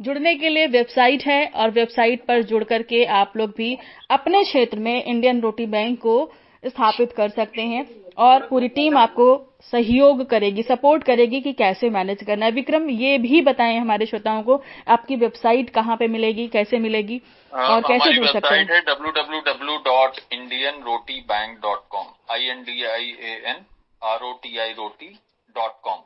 जुड़ने 0.00 0.34
के 0.34 0.48
लिए 0.48 0.66
वेबसाइट 0.66 1.22
है 1.22 1.44
और 1.46 1.70
वेबसाइट 1.70 2.24
पर 2.24 2.42
जुड़ 2.42 2.62
करके 2.64 3.04
आप 3.14 3.32
लोग 3.36 3.50
भी 3.50 3.76
अपने 4.10 4.42
क्षेत्र 4.44 4.78
में 4.78 5.04
इंडियन 5.04 5.40
रोटी 5.40 5.66
बैंक 5.66 5.98
को 5.98 6.22
स्थापित 6.64 7.12
कर 7.12 7.28
सकते 7.30 7.62
हैं 7.64 7.86
और 8.18 8.46
पूरी 8.46 8.68
टीम 8.68 8.96
आपको 8.98 9.26
सहयोग 9.70 10.24
करेगी 10.30 10.62
सपोर्ट 10.62 11.02
करेगी 11.04 11.40
कि 11.40 11.52
कैसे 11.52 11.88
मैनेज 11.90 12.22
करना 12.26 12.46
है। 12.46 12.52
विक्रम 12.52 12.88
ये 12.90 13.16
भी 13.18 13.40
बताएँ 13.42 13.78
हमारे 13.78 14.06
श्रोताओं 14.06 14.42
को 14.42 14.60
आपकी 14.88 15.16
वेबसाइट 15.16 15.70
कहाँ 15.70 15.96
पे 15.96 16.06
मिलेगी 16.08 16.46
कैसे 16.48 16.78
मिलेगी 16.78 17.20
और 17.52 17.80
कैसे 17.82 18.12
जुड़ 18.14 18.26
सकते 18.26 18.54
हैं? 18.54 18.82
W 18.88 19.10
W 19.12 19.40
W 19.46 19.76
dot 19.86 20.20
Indian 20.32 20.82
Roti 20.82 21.20
bank 21.28 21.58
dot 21.62 21.86
com 21.90 22.06
I 22.30 22.48
N 22.48 22.62
D 22.62 22.84
I 22.84 23.14
A 23.20 23.40
N 23.50 23.64
R 24.02 24.22
O 24.22 24.32
T 24.42 24.56
I 24.58 24.72
Roti 24.72 25.08
dot 25.56 25.80
com 25.82 25.98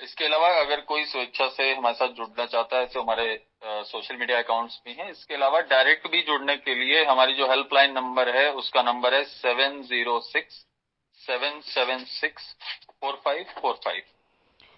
इसके 0.00 0.24
अलावा 0.24 0.48
अगर 0.60 0.80
कोई 0.88 1.04
स्वेच्छा 1.04 1.48
से 1.48 1.72
हमारे 1.74 1.94
साथ 1.94 2.14
जुड़ना 2.16 2.44
चाहता 2.46 2.78
है 2.78 2.86
तो 2.86 3.00
हमारे 3.02 3.32
सोशल 3.62 4.16
मीडिया 4.16 4.38
अकाउंट्स 4.38 4.80
भी 4.84 4.92
हैं। 4.92 5.10
इसके 5.10 5.34
अलावा 5.34 5.60
डायरेक्ट 5.70 6.06
भी 6.10 6.20
जुड़ने 6.22 6.56
के 6.58 6.74
लिए 6.74 7.04
हमारी 7.04 7.34
जो 7.34 7.48
हेल्पलाइन 7.50 7.92
नंबर 7.92 8.28
है 8.36 8.50
उसका 8.54 8.82
नंबर 8.82 9.14
है 9.14 9.22
seven 9.26 9.80
zero 9.84 10.18
six 10.22 10.64
seven 11.20 11.60
seven 11.64 12.04
six 12.06 12.54
four 13.00 13.20
five 13.24 13.52
four 13.60 13.74
five. 13.84 14.02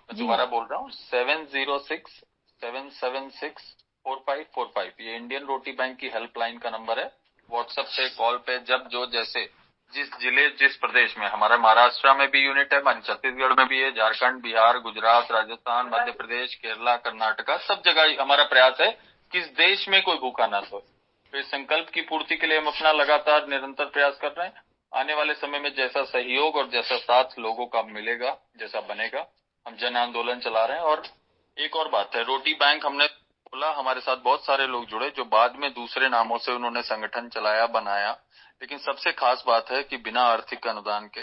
मैं 0.09 0.19
दोबारा 0.19 0.45
बोल 0.47 0.65
रहा 0.65 0.79
हूँ 0.79 0.91
seven 0.93 1.45
zero 1.53 1.79
six 1.81 2.13
seven 2.63 2.89
seven 2.93 3.29
six 3.31 3.75
four 4.05 4.23
five 4.27 4.47
four 4.55 4.67
five. 4.75 4.93
ये 5.01 5.17
इंडियन 5.17 5.45
रोटी 5.47 5.73
बैंक 5.73 5.97
की 5.99 6.09
हेल्पलाइन 6.11 6.59
का 6.59 6.71
नंबर 6.71 6.99
है। 6.99 7.11
व्हाट्सएप 7.49 7.87
पे 7.87 8.09
कॉल 8.11 8.37
पे 8.47 8.59
जब 8.65 8.89
जो 8.89 9.07
जैसे 9.13 9.49
जिस 9.95 10.09
ज़िले, 10.21 10.49
जिस 10.51 10.77
प्रदेश 10.77 11.17
में? 11.19 11.27
हमारा 11.27 11.57
महाराष्ट्र 11.57 12.13
में 12.15 12.31
भी 12.31 12.45
यूनिट 12.45 12.75
है, 12.75 13.01
छत्तीसगढ़ 13.01 13.53
में 13.53 13.67
भी 13.67 13.81
है, 13.81 13.91
झारखंड, 13.91 14.41
बिहार, 14.43 14.79
गुजरात, 14.79 15.33
राजस्थान, 15.33 15.87
मध्य 15.87 16.13
प्रदेश, 16.13 16.55
केरला, 16.55 16.97
कर्नाटका, 16.97 17.57
सब 17.57 17.83
जगह 17.85 18.23
हमारा 18.23 18.45
प्रयास 18.45 18.81
है 18.81 18.91
कि 19.33 19.39
इस 19.39 19.47
देश 19.47 19.89
में 19.89 20.03
कोई 20.03 20.17
भूखा 20.17 20.47
ना 20.47 20.61
सोए। 20.61 20.81
तो 21.33 21.39
इस 21.39 21.47
संकल्प 21.47 21.89
की 21.89 22.01
पूर्ति 22.01 22.37
के 22.37 22.47
लिए 22.47 22.59
हम 22.59 22.67
अपना 22.67 22.93
लगातार 22.93 23.47
निरंतर 23.49 23.85
प्रयास 23.85 24.19
कर 24.23 24.33
रहे 24.33 24.47
हैं। 24.47 24.63
आने 24.93 25.15
वाले 25.15 25.35
समय 25.35 25.59
में 25.59 25.75
जैसा 25.75 26.03
सहयोग 26.05 26.57
और 26.57 26.69
जैसा 26.69 26.97
साथ 26.97 27.39
लोगों 27.39 27.67
का 27.67 27.83
मिलेगा, 27.83 28.37
जैसा 28.57 28.81
बनेगा, 28.81 29.27
हम 29.67 29.77
जन 29.77 29.97
आंदोलन 29.97 30.41
चला 30.41 30.65
रहे 30.65 30.77
हैं। 30.77 30.85
और 30.85 31.03
एक 31.59 31.77
और 31.77 31.89
बात 31.89 32.17
है, 32.17 32.23
रोटी 32.25 32.55
बैंक 32.55 32.87
हमने 32.87 33.07
बोला 33.55 33.71
हमारे 33.71 34.01
साथ 34.01 34.17
बहुत 34.17 34.45
सारे 34.45 34.67
लोग 34.67 34.87
जुड़े 34.87 35.13
जो 35.17 35.25
बाद 35.25 35.55
में 35.59 35.71
दूसरे 35.71 36.09
नामों 36.09 36.39
से 36.39 36.53
उन्होंने 36.53 36.83
संगठन 36.83 37.29
चलाया, 37.29 37.67
बनाया। 37.67 38.11
लेकिन 38.63 38.79
सबसे 38.79 39.13
खास 39.13 39.45
बात 39.47 39.71
है 39.71 39.83
कि 39.83 39.97
बिना 39.97 40.23
आर्थिक 40.23 40.69
अनुदान 40.69 41.07
के, 41.07 41.21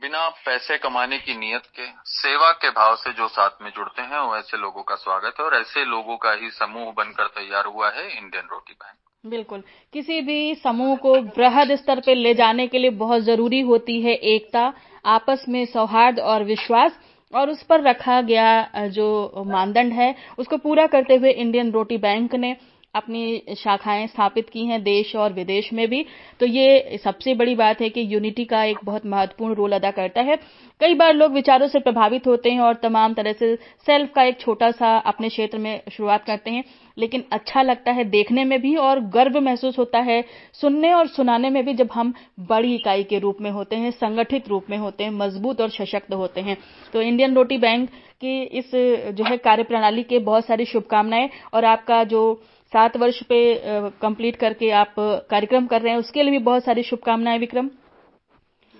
बिना 0.00 0.28
पैसे 0.28 0.78
कमाने 0.78 1.18
की 1.18 1.34
नियत 1.34 1.62
के, 1.66 1.86
सेवा 2.04 2.50
के 2.50 2.70
भाव 2.70 2.96
से 2.96 3.12
जो 3.12 3.28
साथ 3.28 3.50
में 3.62 3.70
जुड़ते 3.70 4.02
हैं, 4.02 4.18
वो 4.18 4.36
ऐसे 4.36 4.56
लोगों 4.56 4.82
का 4.82 4.94
स्वागत 4.94 5.34
है 5.40 5.46
और 5.46 5.54
ऐसे 5.54 5.84
लोगों 5.84 6.16
का 6.16 6.32
ही 6.32 6.50
समूह 6.50 6.92
बनकर 6.96 7.26
तैयार 7.26 7.66
हुआ 7.66 7.90
है 7.90 8.18
इंडियन 8.18 8.48
रोटी 8.50 8.72
बैंक। 8.72 9.30
बिल्कुल। 9.30 9.62
किसी 9.92 10.20
भी 10.20 10.54
समूह 10.54 10.96
को 10.96 11.14
वृहद 11.14 11.74
स्तर 11.74 12.00
पर 12.00 12.14
ले 12.14 12.34
जाने 12.34 12.68
के 12.68 12.78
लिए 12.78 12.90
बहुत 12.90 13.22
ज़रूरी 13.22 13.60
होती 13.60 14.02
है 14.02 14.14
एकता, 14.14 14.72
आपस 15.06 15.44
में 15.48 15.66
सौहार्द 15.66 16.20
और 16.20 16.44
विश्वास। 16.44 16.98
और 17.34 17.50
उस 17.50 17.62
पर 17.62 17.80
रखा 17.80 18.20
गया 18.22 18.88
जो 18.88 19.44
मानदंड 19.46 19.92
है, 19.92 20.14
उसको 20.38 20.56
पूरा 20.56 20.86
करते 20.86 21.16
हुए 21.16 21.30
इंडियन 21.30 21.70
रोटी 21.70 21.98
बैंक 21.98 22.34
ने 22.34 22.56
अपनी 22.96 23.54
शाखाएँ 23.58 24.06
स्थापित 24.06 24.48
की 24.50 24.64
हैं 24.66 24.82
देश 24.82 25.14
और 25.16 25.32
विदेश 25.32 25.72
में 25.72 25.86
भी। 25.88 26.04
तो 26.40 26.46
ये 26.46 26.98
सबसे 27.04 27.34
बड़ी 27.34 27.54
बात 27.54 27.80
है 27.80 27.88
कि 27.88 28.06
यूनिटी 28.14 28.44
का 28.44 28.62
एक 28.64 28.78
बहुत 28.84 29.06
महत्वपूर्ण 29.06 29.54
रोल 29.54 29.72
अदा 29.72 29.90
करता 29.90 30.20
है। 30.20 30.36
कई 30.80 30.94
बार 30.94 31.14
लोग 31.14 31.32
विचारों 31.32 31.68
से 31.68 31.78
प्रभावित 31.78 32.26
होते 32.26 32.50
हैं 32.50 32.60
और 32.60 32.74
तमाम 32.74 33.14
तरह 33.14 33.32
से 33.32 33.54
सेल्फ 33.86 34.10
का 34.14 34.22
एक 34.22 34.40
छोटा 34.40 34.70
सा 34.70 34.96
अपने 35.06 35.28
क्षेत्र 35.28 35.58
में 35.58 35.80
शुरुआत 35.92 36.24
करते 36.24 36.50
हैं। 36.50 36.64
लेकिन 36.98 37.24
अच्छा 37.32 37.62
लगता 37.62 37.92
है 37.92 38.04
देखने 38.10 38.44
में 38.44 38.60
भी 38.60 38.74
और 38.78 39.00
गर्व 39.10 39.40
महसूस 39.40 39.78
होता 39.78 39.98
है 40.00 40.24
सुनने 40.54 40.92
और 40.92 41.06
सुनाने 41.08 41.50
में 41.50 41.64
भी 41.64 41.74
जब 41.74 41.88
हम 41.94 42.12
बड़ी 42.40 42.74
इकाई 42.74 43.02
के 43.04 43.18
रूप 43.18 43.40
में 43.40 43.50
होते 43.50 43.76
हैं, 43.76 43.90
संगठित 43.90 44.48
रूप 44.48 44.70
में 44.70 44.76
होते 44.78 45.04
हैं, 45.04 45.10
मज़बूत 45.12 45.60
और 45.60 45.70
सशक्त 45.70 46.12
होते 46.14 46.40
हैं। 46.40 46.56
तो 46.92 47.02
इंडियन 47.02 47.34
रोटी 47.34 47.58
बैंक 47.58 47.88
की 48.22 48.42
इस 48.58 48.70
जो 49.14 49.24
है 49.24 49.36
कार्यप्रणाली 49.38 50.02
के 50.02 50.18
बहुत 50.20 50.46
सारी 50.46 50.64
शुभकामनाएँ 50.64 51.28
और 51.54 51.64
आपका 51.66 52.02
जो 52.04 52.20
सात 52.72 52.96
वर्ष 52.96 53.22
पे 53.22 53.38
कंप्लीट 54.00 54.36
करके 54.36 54.70
आप 54.74 54.94
कार्यक्रम 55.30 55.66
कर 55.66 55.82
रहे 55.82 55.92
हैं 55.92 55.98
उसके 55.98 56.22
लिए 56.22 56.30
भी 56.30 56.38
बहुत 56.44 56.64
सारी 56.64 56.82
शुभकामनाएँ 56.82 57.38
विक्रम। 57.38 57.70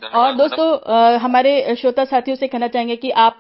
और 0.03 0.33
दोस्तों 0.35 1.18
हमारे 1.20 1.75
श्रोता 1.77 2.05
साथियों 2.05 2.37
से 2.37 2.46
कहना 2.49 2.66
चाहेंगे 2.68 2.96
कि 2.96 3.11
आप 3.20 3.38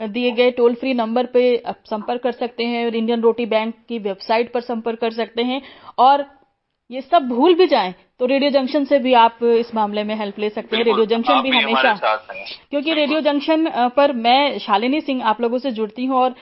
दिए 0.00 0.30
गए 0.30 0.50
टोल 0.50 0.74
फ्री 0.74 0.94
नंबर 0.94 1.26
पे 1.26 1.42
संपर्क 1.86 2.22
कर 2.22 2.32
सकते 2.32 2.64
हैं 2.64 2.84
और 2.86 2.94
इंडियन 2.96 3.20
रोटी 3.20 3.46
बैंक 3.46 3.74
की 3.88 3.98
वेबसाइट 3.98 4.52
पर 4.52 4.60
संपर्क 4.62 5.00
कर 5.00 5.12
सकते 5.12 5.42
हैं। 5.42 5.60
और 5.98 6.24
ये 6.90 7.00
सब 7.00 7.28
भूल 7.28 7.54
भी 7.54 7.66
जाएँ। 7.66 7.94
तो 8.18 8.26
रेडियो 8.26 8.50
जंक्शन 8.50 8.84
से 8.84 8.98
भी 8.98 9.12
आप 9.14 9.38
इस 9.42 9.74
मामले 9.74 10.04
में 10.04 10.14
हेल्प 10.14 10.38
ले 10.38 10.48
सकते 10.50 10.76
हैं। 10.76 10.84
रेडियो 10.84 11.04
जंक्शन 11.04 11.40
भी 11.42 11.50
हमेशा 11.50 12.16
क्योंकि 12.70 12.94
रेडियो 12.94 13.20
जंक्शन 13.20 13.70
पर 13.96 14.12
मैं 14.12 14.58
शालिनी 14.58 15.00
सिंह 15.00 15.22
आप 15.24 15.40
लोगों 15.40 15.58
से 15.58 15.70
जुड़ती 15.70 16.04
हूँ 16.04 16.18
और 16.18 16.34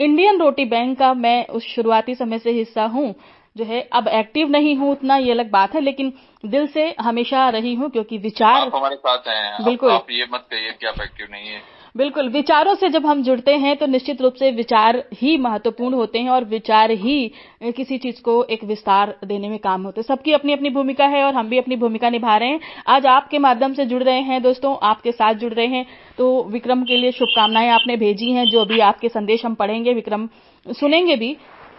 इंडियन 0.00 0.38
रोटी 0.38 0.64
बैंक 0.64 0.98
का 0.98 1.14
मैं 1.14 1.46
उस 1.46 1.66
शुरुआती 1.66 2.14
समय 2.14 2.38
से 2.38 2.50
हिस्सा 2.50 2.84
हूँ 2.84 3.14
जो 3.56 3.64
है 3.64 3.80
अब 3.92 4.08
एक्टिव 4.08 4.48
नहीं 4.48 4.76
हूँ 4.76 4.90
उतना 4.92 5.16
ये 5.16 5.30
अलग 5.30 5.50
बात 5.50 5.74
है 5.74 5.80
लेकिन 5.80 6.12
दिल 6.44 6.66
से 6.66 6.94
हमेशा 7.00 7.48
रही 7.48 7.74
हूँ 7.74 7.90
क्योंकि 7.90 8.18
विचार 8.18 8.60
आप 8.60 8.74
हमारे 8.74 8.96
साथ 8.96 9.28
हैं। 9.28 9.64
बिल्कुल। 9.64 9.90
आप, 9.90 10.00
आप 10.00 10.10
ये 10.10 10.26
मत 10.32 10.46
कहिए 10.50 10.72
कि 10.72 10.86
आप 10.86 11.00
एक्टिव 11.00 11.28
नहीं 11.30 11.48
है। 11.48 11.62
बिल्कुल, 11.94 12.28
विचारों 12.28 12.74
से 12.74 12.88
जब 12.88 13.04
हम 13.06 13.22
जुड़ते 13.22 13.52
हैं 13.54 13.76
तो 13.76 13.86
निश्चित 13.86 14.22
रूप 14.22 14.34
से 14.34 14.50
विचार 14.50 14.96
ही 15.14 15.36
महत्वपूर्ण 15.36 15.94
होते 15.94 16.18
हैं 16.18 16.30
और 16.30 16.44
विचार 16.44 16.90
ही 16.92 17.30
किसी 17.66 17.98
चीज़ 17.98 18.20
को 18.22 18.42
एक 18.44 18.64
विस्तार 18.64 19.14
देने 19.24 19.48
में 19.48 19.58
काम 19.58 19.82
होते 19.82 20.00
हैं। 20.00 20.06
सबकी 20.06 20.32
अपनी 20.32 20.52
अपनी 20.52 20.70
भूमिका 20.70 21.06
है 21.06 21.22
और 21.24 21.34
हम 21.34 21.48
भी 21.48 21.58
अपनी 21.58 21.76
भूमिका 21.76 22.10
निभा 22.10 22.36
रहे 22.36 22.48
हैं। 22.48 22.60
आज 22.86 23.06
आपके 23.06 23.38
माध्यम 23.38 23.74
से 23.74 23.86
जुड़ 23.86 24.02
रहे 24.02 24.20
हैं 24.22 24.42
दोस्तों, 24.42 24.76
आपके 24.82 25.12
साथ 25.12 25.34
जुड़ 25.34 25.52
रहे 25.52 25.66
हैं। 25.66 25.86
तो 26.18 26.42
विक्रम 26.44 26.82
के 26.84 26.96
लिए 26.96 27.12
शुभकामनाएँ 27.12 27.70
आपने 27.70 27.96
भेजी 27.96 28.30
हैं, 28.30 28.44
जो 28.46 28.60
अभी 28.60 28.80
आपके 28.82 29.08
संदेश 29.08 29.44
हम 29.44 29.54
पढ़ेंगे, 29.54 29.94
विक्रम 29.94 30.28
सुनेंगे 30.66 31.16
भी। 31.16 31.36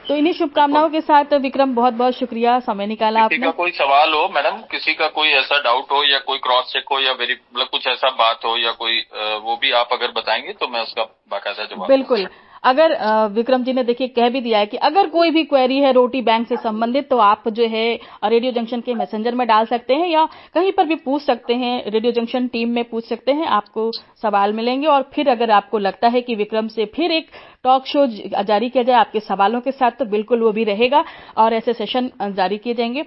तो 0.08 0.16
इन्हीं 0.16 0.34
शुभकामनाओं 0.34 0.90
के 0.90 1.02
साथ 1.02 1.34
विक्रम 1.34 1.74
बहुत 1.76 1.94
बहुत 1.94 2.14
शुक्रिया 2.14 2.60
समय 2.60 2.86
निकाला 2.86 3.22
आपने 3.22 3.38
किसी 3.38 3.46
का 3.46 3.52
कोई 3.52 3.72
सवाल 3.72 4.14
हो 4.14 4.28
मैडम? 4.30 4.62
किसी 4.72 4.94
का 4.94 5.08
कोई 5.08 5.30
ऐसा 5.30 5.60
डाउट 5.60 5.92
हो 5.92 6.04
या 6.04 6.20
कोई 6.20 6.38
क्रॉस 6.38 6.72
चेक 6.74 6.86
हो 6.92 7.00
या 7.00 7.12
वेरी 7.12 7.34
मतलब 7.34 7.68
कुछ 7.68 7.88
ऐसा 7.88 8.10
बात 8.10 8.46
हो 8.46 8.58
या 8.58 8.72
कोई 8.72 9.00
वो 9.16 9.58
भी 9.62 9.72
आप 9.72 9.90
अगर 9.94 10.12
बताएँगे 10.12 10.54
तो 10.54 10.68
मैं 10.68 10.82
उसका 10.82 11.04
बाकायदा 11.32 11.66
जवाब 11.66 11.88
बिल्कुल। 11.88 12.28
अगर 12.66 12.94
विक्रम 13.34 13.64
जी 13.64 13.74
ने 13.74 13.84
देखिए 13.84 14.08
कह 14.10 14.30
भी 14.30 14.42
दिया 14.42 14.60
है 14.60 14.66
कि 14.66 14.78
अगर 14.84 15.08
कोई 15.10 15.32
भी 15.32 15.44
क्वेरी 15.44 15.78
है 15.80 15.92
रोटी 15.92 16.22
बैंक 16.22 16.48
से 16.48 16.56
संबंधित 16.58 17.10
तो 17.10 17.18
आप 17.20 17.48
जो 17.50 17.68
है 17.68 17.86
रेडियो 18.26 18.52
जंक्शन 18.52 18.82
के 18.82 18.94
मैसेंजर 18.94 19.36
में 19.36 19.46
डाल 19.48 19.66
सकते 19.66 19.94
हैं 19.94 20.08
या 20.08 20.28
कहीं 20.56 20.72
पर 20.72 20.86
भी 20.86 20.96
पूछ 20.96 21.22
सकते 21.22 21.54
हैं 21.56 21.74
रेडियो 21.88 22.12
जंक्शन 22.12 22.48
टीम 22.48 22.70
में 22.70 22.84
पूछ 22.84 23.06
सकते 23.06 23.32
हैं, 23.32 23.46
आपको 23.48 23.92
सवाल 24.22 24.54
मिलेंगे। 24.54 24.88
और 24.88 25.10
फिर 25.14 25.30
अगर 25.30 25.52
आपको 25.52 25.78
लगता 25.80 26.08
है 26.08 26.22
कि 26.22 26.36
विक्रम 26.36 26.68
से 26.68 26.86
फिर 26.96 27.12
एक 27.12 27.28
टॉक 27.64 27.86
शो 27.88 28.06
जारी 28.44 28.70
किया 28.70 28.84
जाए 28.84 28.96
आपके 28.96 29.20
सवालों 29.22 29.62
के 29.62 29.72
साथ 29.72 29.92
तो 30.00 30.06
बिल्कुल 30.08 30.42
वो 30.42 30.52
भी 30.52 30.64
रहेगा 30.64 31.04
और 31.38 31.54
ऐसे 31.54 31.74
सेशन 31.74 32.10
जारी 32.32 32.58
किए 32.58 32.74
जाएँगे। 32.74 33.06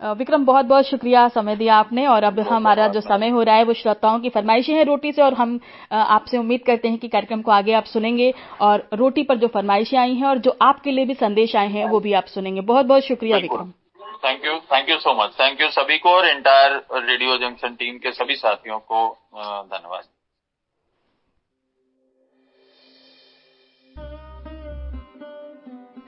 विक्रम 0.00 0.44
बहुत 0.44 0.66
बहुत 0.66 0.84
शुक्रिया 0.86 1.26
समय 1.28 1.56
दिया 1.56 1.76
आपने 1.76 2.06
और 2.06 2.24
अब 2.24 2.38
हमारा 2.48 2.86
जो 2.88 3.00
समय 3.00 3.28
हो 3.28 3.42
रहा 3.42 3.54
है 3.54 3.64
वो 3.64 3.72
श्रोताओं 3.74 4.18
की 4.20 4.28
फरमाइशें 4.30 4.72
हैं 4.74 4.84
रोटी 4.84 5.12
से 5.12 5.22
और 5.22 5.34
हम 5.34 5.58
आपसे 5.92 6.38
उम्मीद 6.38 6.60
करते 6.66 6.88
हैं 6.88 6.98
कि 6.98 7.08
कार्यक्रम 7.08 7.42
को 7.42 7.50
आगे 7.50 7.72
आप 7.74 7.84
सुनेंगे 7.86 8.32
और 8.60 8.88
रोटी 8.94 9.22
पर 9.22 9.38
जो 9.38 9.48
फरमाइशें 9.54 9.98
आई 9.98 10.14
हैं 10.14 10.26
और 10.26 10.38
जो 10.38 10.56
आपके 10.62 10.90
लिए 10.90 11.04
भी 11.04 11.14
संदेश 11.16 11.56
आए 11.56 11.68
हैं 11.70 11.88
वो 11.90 12.00
भी 12.00 12.12
आप 12.12 12.26
सुनेंगे। 12.26 12.60
बहुत 12.62 12.86
बहुत 12.86 13.02
शुक्रिया 13.04 13.38
Vikram. 13.38 13.72
Thank 14.24 14.44
you 14.44 14.54
thank 14.72 14.88
you 14.90 14.98
so 14.98 15.14
much 15.14 15.34
thank 15.40 15.60
you 15.60 15.68
सभी 15.70 15.98
को 15.98 16.10
और 16.10 16.26
एंटायर 16.26 16.80
रेडियो 16.92 17.36
जंक्शन 17.38 17.74
टीम 17.74 17.98
के 17.98 18.12
सभी 18.12 18.34
साथियों 18.36 18.78
को 18.80 19.06
धन्यवाद। 19.36 20.04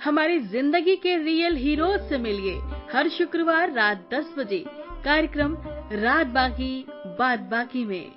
हमारी 0.05 0.39
ज़िंदगी 0.41 0.97
के 0.97 1.17
रियल 1.17 1.57
हीरोज 1.59 2.09
से 2.09 2.19
मिलिए। 2.19 2.70
हर 2.93 3.09
शुक्रवार 3.09 3.73
रात 3.73 4.09
10 4.13 4.33
बजे 4.39 4.65
कार्यक्रम 5.05 5.57
रात 5.93 6.27
बाकी 6.27 6.73
बाद 7.19 7.41
बाकी 7.41 7.85
में। 7.85 8.09